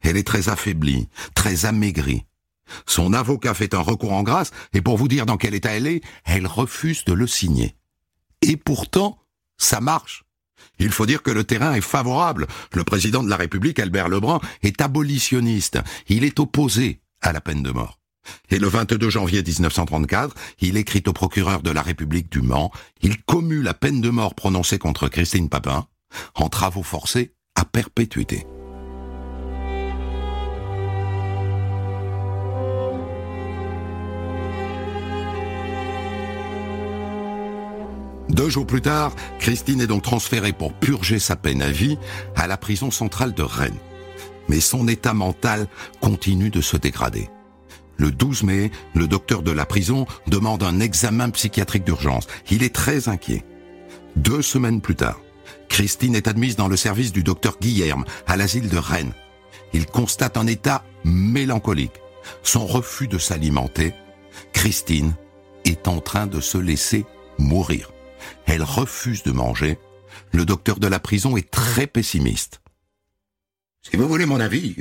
Elle 0.00 0.16
est 0.16 0.26
très 0.26 0.48
affaiblie, 0.48 1.08
très 1.34 1.64
amaigrie. 1.64 2.24
Son 2.86 3.12
avocat 3.12 3.52
fait 3.52 3.74
un 3.74 3.80
recours 3.80 4.12
en 4.12 4.22
grâce, 4.22 4.52
et 4.72 4.80
pour 4.80 4.96
vous 4.96 5.08
dire 5.08 5.26
dans 5.26 5.36
quel 5.36 5.54
état 5.54 5.72
elle 5.72 5.88
est, 5.88 6.02
elle 6.24 6.46
refuse 6.46 7.04
de 7.04 7.12
le 7.12 7.26
signer. 7.26 7.76
Et 8.42 8.56
pourtant, 8.56 9.18
ça 9.58 9.80
marche. 9.80 10.24
Il 10.78 10.90
faut 10.90 11.06
dire 11.06 11.22
que 11.22 11.30
le 11.30 11.44
terrain 11.44 11.74
est 11.74 11.80
favorable. 11.80 12.46
Le 12.72 12.84
président 12.84 13.22
de 13.22 13.30
la 13.30 13.36
République, 13.36 13.78
Albert 13.78 14.08
Lebrun, 14.08 14.40
est 14.62 14.80
abolitionniste. 14.80 15.78
Il 16.08 16.24
est 16.24 16.40
opposé 16.40 17.00
à 17.22 17.32
la 17.32 17.40
peine 17.40 17.62
de 17.62 17.70
mort. 17.70 17.98
Et 18.50 18.58
le 18.58 18.68
22 18.68 19.10
janvier 19.10 19.42
1934, 19.42 20.34
il 20.60 20.76
écrit 20.76 21.02
au 21.06 21.12
procureur 21.12 21.62
de 21.62 21.70
la 21.70 21.82
République 21.82 22.30
du 22.30 22.40
Mans, 22.40 22.72
il 23.02 23.22
commue 23.22 23.62
la 23.62 23.74
peine 23.74 24.00
de 24.00 24.10
mort 24.10 24.34
prononcée 24.34 24.78
contre 24.78 25.08
Christine 25.08 25.48
Papin 25.48 25.86
en 26.34 26.48
travaux 26.48 26.82
forcés 26.82 27.34
à 27.54 27.64
perpétuité. 27.64 28.46
Deux 38.34 38.48
jours 38.48 38.66
plus 38.66 38.80
tard, 38.80 39.14
Christine 39.38 39.80
est 39.80 39.86
donc 39.86 40.02
transférée 40.02 40.52
pour 40.52 40.72
purger 40.72 41.20
sa 41.20 41.36
peine 41.36 41.62
à 41.62 41.70
vie 41.70 41.98
à 42.34 42.48
la 42.48 42.56
prison 42.56 42.90
centrale 42.90 43.32
de 43.32 43.44
Rennes. 43.44 43.78
Mais 44.48 44.58
son 44.58 44.88
état 44.88 45.14
mental 45.14 45.68
continue 46.00 46.50
de 46.50 46.60
se 46.60 46.76
dégrader. 46.76 47.30
Le 47.96 48.10
12 48.10 48.42
mai, 48.42 48.72
le 48.92 49.06
docteur 49.06 49.44
de 49.44 49.52
la 49.52 49.66
prison 49.66 50.06
demande 50.26 50.64
un 50.64 50.80
examen 50.80 51.30
psychiatrique 51.30 51.84
d'urgence. 51.84 52.26
Il 52.50 52.64
est 52.64 52.74
très 52.74 53.08
inquiet. 53.08 53.44
Deux 54.16 54.42
semaines 54.42 54.80
plus 54.80 54.96
tard, 54.96 55.20
Christine 55.68 56.16
est 56.16 56.26
admise 56.26 56.56
dans 56.56 56.68
le 56.68 56.76
service 56.76 57.12
du 57.12 57.22
docteur 57.22 57.56
Guillerme 57.60 58.04
à 58.26 58.36
l'asile 58.36 58.68
de 58.68 58.78
Rennes. 58.78 59.12
Il 59.72 59.86
constate 59.86 60.36
un 60.36 60.48
état 60.48 60.82
mélancolique, 61.04 62.00
son 62.42 62.66
refus 62.66 63.06
de 63.06 63.18
s'alimenter. 63.18 63.94
Christine 64.52 65.14
est 65.64 65.86
en 65.86 66.00
train 66.00 66.26
de 66.26 66.40
se 66.40 66.58
laisser 66.58 67.06
mourir. 67.38 67.93
Elle 68.46 68.62
refuse 68.62 69.22
de 69.22 69.32
manger. 69.32 69.78
Le 70.32 70.44
docteur 70.44 70.78
de 70.78 70.86
la 70.86 71.00
prison 71.00 71.36
est 71.36 71.50
très 71.50 71.86
pessimiste. 71.86 72.60
Si 73.82 73.96
vous 73.96 74.08
voulez 74.08 74.26
mon 74.26 74.40
avis, 74.40 74.76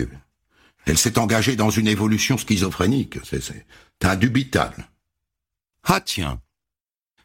elle 0.86 0.98
s'est 0.98 1.20
engagée 1.20 1.56
dans 1.56 1.70
une 1.70 1.88
évolution 1.88 2.38
schizophrénique. 2.38 3.18
C'est 3.24 3.66
indubitable. 4.04 4.90
Ah 5.84 6.02
tiens. 6.02 6.42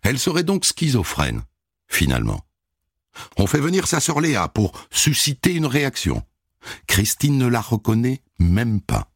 Elle 0.02 0.18
serait 0.18 0.44
donc 0.44 0.64
schizophrène, 0.64 1.42
finalement. 1.88 2.40
On 3.36 3.46
fait 3.46 3.60
venir 3.60 3.86
sa 3.86 4.00
sœur 4.00 4.20
Léa 4.20 4.48
pour 4.48 4.72
susciter 4.90 5.54
une 5.54 5.66
réaction. 5.66 6.22
Christine 6.86 7.38
ne 7.38 7.46
la 7.46 7.60
reconnaît 7.60 8.22
même 8.38 8.80
pas. 8.80 9.10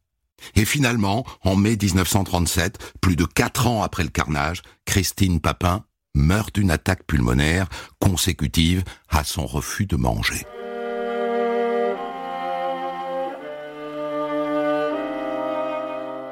Et 0.55 0.65
finalement, 0.65 1.25
en 1.41 1.55
mai 1.55 1.77
1937, 1.81 2.95
plus 2.99 3.15
de 3.15 3.25
quatre 3.25 3.67
ans 3.67 3.81
après 3.81 4.03
le 4.03 4.09
carnage, 4.09 4.61
Christine 4.85 5.39
Papin 5.39 5.85
meurt 6.15 6.55
d'une 6.55 6.71
attaque 6.71 7.03
pulmonaire 7.05 7.67
consécutive 7.99 8.83
à 9.09 9.23
son 9.23 9.45
refus 9.45 9.85
de 9.85 9.95
manger. 9.95 10.45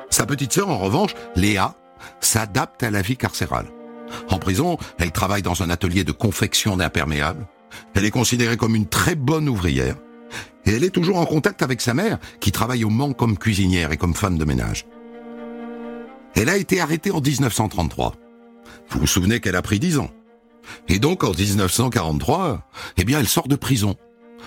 Sa 0.10 0.26
petite 0.26 0.54
sœur, 0.54 0.70
en 0.70 0.78
revanche, 0.78 1.16
Léa, 1.36 1.76
s'adapte 2.20 2.84
à 2.84 2.92
la 2.92 3.02
vie 3.02 3.18
carcérale. 3.18 3.68
En 4.30 4.40
prison, 4.40 4.78
elle 5.00 5.12
travaille 5.12 5.42
dans 5.42 5.64
un 5.64 5.70
atelier 5.70 6.04
de 6.04 6.12
confection 6.12 6.78
d'imperméables. 6.78 7.48
Elle 7.96 8.06
est 8.06 8.12
considérée 8.12 8.58
comme 8.58 8.76
une 8.76 8.88
très 8.88 9.16
bonne 9.16 9.48
ouvrière. 9.48 9.96
Et 10.66 10.72
elle 10.72 10.84
est 10.84 10.90
toujours 10.92 11.18
en 11.18 11.26
contact 11.26 11.64
avec 11.64 11.82
sa 11.82 11.94
mère, 11.94 12.20
qui 12.40 12.52
travaille 12.52 12.84
au 12.84 12.90
Mans 12.90 13.14
comme 13.14 13.38
cuisinière 13.38 13.92
et 13.92 13.98
comme 13.98 14.14
femme 14.14 14.38
de 14.38 14.46
ménage. 14.46 14.86
Elle 16.36 16.50
a 16.50 16.58
été 16.58 16.80
arrêtée 16.80 17.12
en 17.12 17.22
1933. 17.22 18.16
Vous 18.92 19.02
vous 19.02 19.08
souvenez 19.08 19.40
qu'elle 19.40 19.56
a 19.56 19.62
pris 19.62 19.80
10 19.80 20.00
ans. 20.00 20.12
Et 20.88 21.00
donc 21.00 21.24
en 21.24 21.32
1943, 21.32 22.70
eh 22.98 23.04
bien 23.04 23.20
elle 23.20 23.28
sort 23.28 23.48
de 23.48 23.56
prison. 23.56 23.96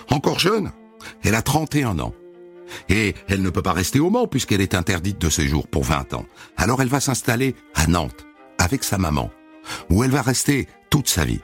Encore 0.09 0.39
jeune, 0.39 0.71
Elle 1.23 1.35
a 1.35 1.41
31 1.41 1.99
ans. 1.99 2.13
Et 2.89 3.13
elle 3.27 3.41
ne 3.41 3.49
peut 3.49 3.61
pas 3.61 3.73
rester 3.73 3.99
au 3.99 4.09
Mans 4.09 4.27
puisqu'elle 4.27 4.61
est 4.61 4.73
interdite 4.73 5.19
de 5.19 5.29
séjour 5.29 5.67
pour 5.67 5.83
20 5.83 6.13
ans. 6.13 6.25
Alors 6.57 6.81
elle 6.81 6.87
va 6.87 6.99
s'installer 6.99 7.55
à 7.75 7.87
Nantes 7.87 8.25
avec 8.57 8.83
sa 8.83 8.97
maman, 8.97 9.31
où 9.89 10.03
elle 10.03 10.11
va 10.11 10.21
rester 10.21 10.67
toute 10.89 11.07
sa 11.07 11.25
vie. 11.25 11.41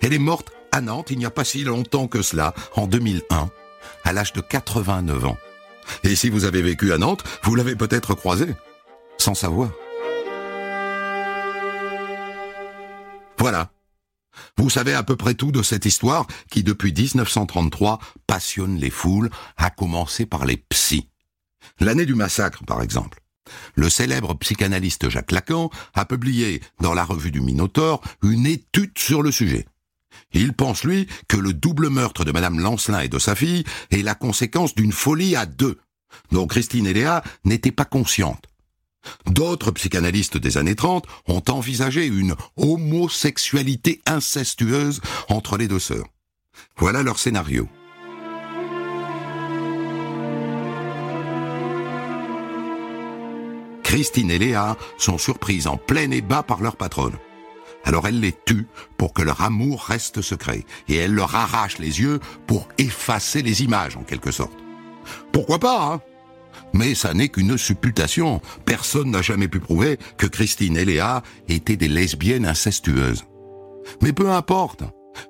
Elle 0.00 0.14
est 0.14 0.18
morte 0.18 0.52
à 0.72 0.80
Nantes 0.80 1.10
il 1.10 1.18
n'y 1.18 1.26
a 1.26 1.30
pas 1.30 1.44
si 1.44 1.64
longtemps 1.64 2.08
que 2.08 2.22
cela, 2.22 2.54
en 2.76 2.86
2001, 2.86 3.50
à 4.04 4.12
l'âge 4.12 4.32
de 4.32 4.40
89 4.40 5.26
ans. 5.26 5.36
Et 6.02 6.16
si 6.16 6.30
vous 6.30 6.44
avez 6.44 6.62
vécu 6.62 6.92
à 6.92 6.98
Nantes, 6.98 7.24
vous 7.42 7.54
l'avez 7.54 7.76
peut-être 7.76 8.14
croisée, 8.14 8.54
sans 9.18 9.34
savoir. 9.34 9.70
Voilà. 13.44 13.70
Vous 14.56 14.70
savez 14.70 14.94
à 14.94 15.02
peu 15.02 15.16
près 15.16 15.34
tout 15.34 15.52
de 15.52 15.62
cette 15.62 15.84
histoire 15.84 16.26
qui, 16.50 16.62
depuis 16.62 16.94
1933, 16.94 17.98
passionne 18.26 18.78
les 18.78 18.88
foules, 18.88 19.28
à 19.58 19.68
commencer 19.68 20.24
par 20.24 20.46
les 20.46 20.56
psys. 20.56 21.10
L'année 21.78 22.06
du 22.06 22.14
massacre, 22.14 22.64
par 22.64 22.80
exemple. 22.80 23.20
Le 23.74 23.90
célèbre 23.90 24.32
psychanalyste 24.36 25.10
Jacques 25.10 25.30
Lacan 25.30 25.68
a 25.92 26.06
publié 26.06 26.62
dans 26.80 26.94
la 26.94 27.04
revue 27.04 27.30
du 27.30 27.42
Minotaure 27.42 28.00
une 28.22 28.46
étude 28.46 28.96
sur 28.96 29.20
le 29.20 29.30
sujet. 29.30 29.66
Il 30.32 30.54
pense, 30.54 30.82
lui, 30.82 31.06
que 31.28 31.36
le 31.36 31.52
double 31.52 31.90
meurtre 31.90 32.24
de 32.24 32.32
Madame 32.32 32.60
Lancelin 32.60 33.00
et 33.00 33.08
de 33.08 33.18
sa 33.18 33.34
fille 33.34 33.64
est 33.90 34.00
la 34.00 34.14
conséquence 34.14 34.74
d'une 34.74 34.90
folie 34.90 35.36
à 35.36 35.44
deux, 35.44 35.78
dont 36.32 36.46
Christine 36.46 36.86
et 36.86 36.94
Léa 36.94 37.22
n'étaient 37.44 37.72
pas 37.72 37.84
conscientes. 37.84 38.46
D'autres 39.26 39.70
psychanalystes 39.70 40.36
des 40.36 40.58
années 40.58 40.74
30 40.74 41.06
ont 41.28 41.42
envisagé 41.48 42.06
une 42.06 42.34
homosexualité 42.56 44.00
incestueuse 44.06 45.00
entre 45.28 45.56
les 45.56 45.68
deux 45.68 45.78
sœurs. 45.78 46.06
Voilà 46.76 47.02
leur 47.02 47.18
scénario. 47.18 47.68
Christine 53.82 54.32
et 54.32 54.38
Léa 54.38 54.76
sont 54.98 55.18
surprises 55.18 55.68
en 55.68 55.76
plein 55.76 56.10
et 56.10 56.22
par 56.22 56.60
leur 56.60 56.76
patronne. 56.76 57.16
Alors 57.84 58.08
elle 58.08 58.18
les 58.18 58.32
tue 58.32 58.66
pour 58.96 59.12
que 59.12 59.22
leur 59.22 59.42
amour 59.42 59.84
reste 59.84 60.22
secret, 60.22 60.64
et 60.88 60.96
elle 60.96 61.12
leur 61.12 61.34
arrache 61.34 61.78
les 61.78 62.00
yeux 62.00 62.18
pour 62.46 62.66
effacer 62.78 63.42
les 63.42 63.62
images 63.62 63.96
en 63.96 64.02
quelque 64.02 64.32
sorte. 64.32 64.58
Pourquoi 65.32 65.58
pas, 65.58 65.92
hein? 65.92 66.00
Mais 66.74 66.94
ça 66.94 67.14
n'est 67.14 67.28
qu'une 67.28 67.56
supputation. 67.56 68.42
Personne 68.66 69.10
n'a 69.10 69.22
jamais 69.22 69.48
pu 69.48 69.60
prouver 69.60 69.98
que 70.18 70.26
Christine 70.26 70.76
et 70.76 70.84
Léa 70.84 71.22
étaient 71.48 71.76
des 71.76 71.88
lesbiennes 71.88 72.44
incestueuses. 72.44 73.24
Mais 74.02 74.12
peu 74.12 74.30
importe, 74.30 74.82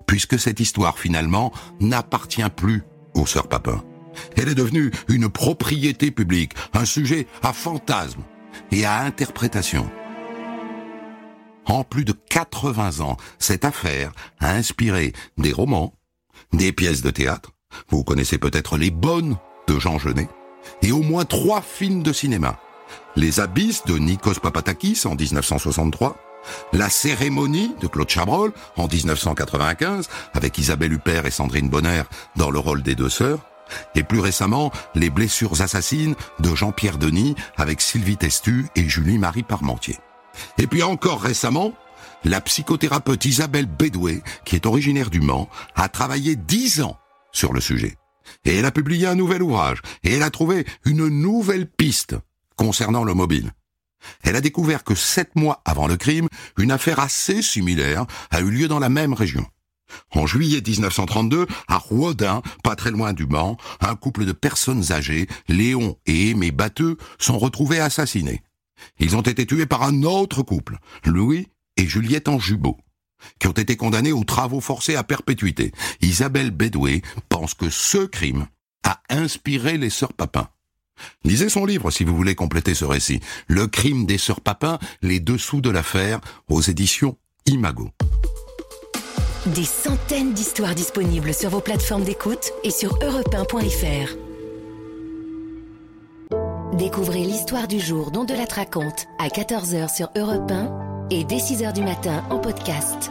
puisque 0.07 0.39
cette 0.39 0.61
histoire 0.61 0.99
finalement 0.99 1.53
n'appartient 1.79 2.51
plus 2.57 2.83
aux 3.15 3.27
sœurs 3.27 3.49
Papin. 3.49 3.85
Elle 4.37 4.49
est 4.49 4.55
devenue 4.55 4.91
une 5.09 5.29
propriété 5.29 6.11
publique, 6.11 6.55
un 6.73 6.85
sujet 6.85 7.27
à 7.43 7.53
fantasme 7.53 8.23
et 8.73 8.85
à 8.85 9.01
interprétation. 9.01 9.89
En 11.67 11.85
plus 11.85 12.05
de 12.05 12.13
80 12.13 13.01
ans, 13.01 13.17
cette 13.39 13.65
affaire 13.65 14.13
a 14.39 14.53
inspiré 14.53 15.13
des 15.39 15.53
romans, 15.53 15.95
des 16.53 16.73
pièces 16.73 17.03
de 17.03 17.11
théâtre, 17.11 17.55
vous 17.89 18.05
connaissez 18.05 18.39
peut-être 18.39 18.77
Les 18.77 18.91
Bonnes 18.91 19.37
de 19.67 19.79
Jean 19.79 19.99
Genet, 19.99 20.29
et 20.83 20.93
au 20.93 21.03
moins 21.03 21.25
trois 21.25 21.63
films 21.63 22.03
de 22.03 22.13
cinéma. 22.13 22.59
Les 23.17 23.41
Abysses 23.41 23.85
de 23.85 23.97
Nikos 23.97 24.41
Papatakis 24.43 25.03
en 25.05 25.15
1963, 25.15 26.17
La 26.73 26.91
cérémonie 26.91 27.75
de 27.81 27.87
Claude 27.87 28.09
Chabrol 28.09 28.53
en 28.77 28.87
1995 28.87 30.09
avec 30.35 30.59
Isabelle 30.59 30.93
Huppert 30.93 31.27
et 31.27 31.31
Sandrine 31.31 31.69
Bonner 31.69 32.03
dans 32.37 32.51
le 32.51 32.59
rôle 32.59 32.83
des 32.83 32.95
deux 32.95 33.09
sœurs, 33.09 33.39
et 33.95 34.03
plus 34.03 34.21
récemment 34.21 34.71
Les 34.95 35.11
blessures 35.11 35.63
assassines 35.63 36.17
de 36.41 36.55
Jean-Pierre 36.55 36.99
Denis 36.99 37.35
avec 37.57 37.81
Sylvie 37.81 38.17
Testu 38.17 38.67
et 38.77 38.89
Julie-Marie 38.89 39.43
Parmentier. 39.43 39.99
Et 40.59 40.67
puis 40.67 40.83
encore 40.83 41.23
récemment, 41.23 41.73
la 42.25 42.41
psychothérapeute 42.41 43.25
Isabelle 43.25 43.67
Bédoué, 43.67 44.23
qui 44.45 44.57
est 44.57 44.67
originaire 44.67 45.11
du 45.11 45.21
Mans, 45.21 45.49
a 45.77 45.89
travaillé 45.89 46.37
dix 46.37 46.83
ans 46.83 46.99
sur 47.33 47.53
le 47.53 47.61
sujet. 47.61 47.97
Et 48.45 48.57
elle 48.57 48.65
a 48.65 48.71
publié 48.71 49.07
un 49.07 49.15
nouvel 49.15 49.43
ouvrage, 49.43 49.81
et 50.03 50.13
elle 50.13 50.23
a 50.23 50.31
trouvé 50.31 50.67
une 50.85 51.09
nouvelle 51.09 51.67
piste 51.67 52.17
concernant 52.57 53.05
le 53.05 53.15
mobile. 53.15 53.53
Elle 54.23 54.37
a 54.37 54.41
découvert 54.41 54.85
que 54.85 54.95
sept 54.95 55.35
mois 55.35 55.63
avant 55.65 55.87
le 55.87 55.97
crime, 55.97 56.29
une 56.59 56.71
affaire 56.71 57.01
assez 57.01 57.43
similaire 57.43 58.07
a 58.31 58.41
eu 58.41 58.51
lieu 58.51 58.69
dans 58.69 58.79
la 58.79 58.89
même 58.89 59.15
région. 59.15 59.47
En 60.11 60.27
juillet 60.27 60.63
1932, 60.67 61.47
à 61.69 61.79
Rouaudin, 61.79 62.43
pas 62.63 62.77
très 62.77 62.91
loin 62.91 63.13
du 63.13 63.27
Mans, 63.27 63.57
un 63.81 63.97
couple 63.97 64.25
de 64.25 64.33
personnes 64.33 64.93
âgées, 64.93 65.29
Léon 65.49 65.97
et 66.07 66.31
Aimé 66.31 66.51
Batteux, 66.51 66.97
sont 67.19 67.39
retrouvés 67.39 67.81
assassinés. 67.81 68.43
Ils 68.99 69.17
ont 69.17 69.23
été 69.23 69.47
tués 69.47 69.67
par 69.67 69.83
un 69.83 70.03
autre 70.03 70.43
couple, 70.43 70.79
Louis 71.05 71.49
et 71.77 71.87
Juliette 71.87 72.29
Anjubot 72.29 72.79
qui 73.39 73.47
ont 73.47 73.53
été 73.53 73.77
condamnés 73.77 74.13
aux 74.13 74.25
travaux 74.25 74.61
forcés 74.61 74.97
à 74.97 75.05
perpétuité. 75.05 75.73
Isabelle 76.01 76.51
Bédoué 76.51 77.03
pense 77.29 77.55
que 77.55 77.71
ce 77.71 77.99
crime 78.07 78.47
a 78.83 79.01
inspiré 79.09 79.79
les 79.79 79.91
sœurs 79.91 80.13
Papin. 80.13 80.49
Lisez 81.25 81.49
son 81.49 81.65
livre 81.65 81.91
si 81.91 82.05
vous 82.05 82.17
voulez 82.17 82.35
compléter 82.35 82.75
ce 82.75 82.85
récit. 82.85 83.21
Le 83.49 83.67
crime 83.67 84.07
des 84.07 84.19
sœurs 84.19 84.41
Papin, 84.41 84.79
les 85.03 85.21
dessous 85.21 85.61
de 85.61 85.71
l'affaire, 85.71 86.21
aux 86.49 86.61
éditions 86.61 87.17
Imago. 87.47 87.91
Des 89.47 89.65
centaines 89.65 90.33
d'histoires 90.33 90.75
disponibles 90.75 91.35
sur 91.35 91.51
vos 91.51 91.61
plateformes 91.61 92.05
d'écoute 92.05 92.53
et 92.63 92.71
sur 92.71 92.99
europe 93.03 93.37
Découvrez 96.75 97.21
l'histoire 97.21 97.69
du 97.69 97.79
jour 97.79 98.11
dont 98.11 98.25
de 98.25 98.35
la 98.35 98.45
raconte 98.45 99.07
à 99.19 99.29
14h 99.29 99.95
sur 99.95 100.11
Europe 100.17 100.51
1 100.51 100.94
et 101.11 101.25
dès 101.25 101.37
6h 101.37 101.73
du 101.73 101.83
matin 101.83 102.23
en 102.31 102.39
podcast. 102.39 103.11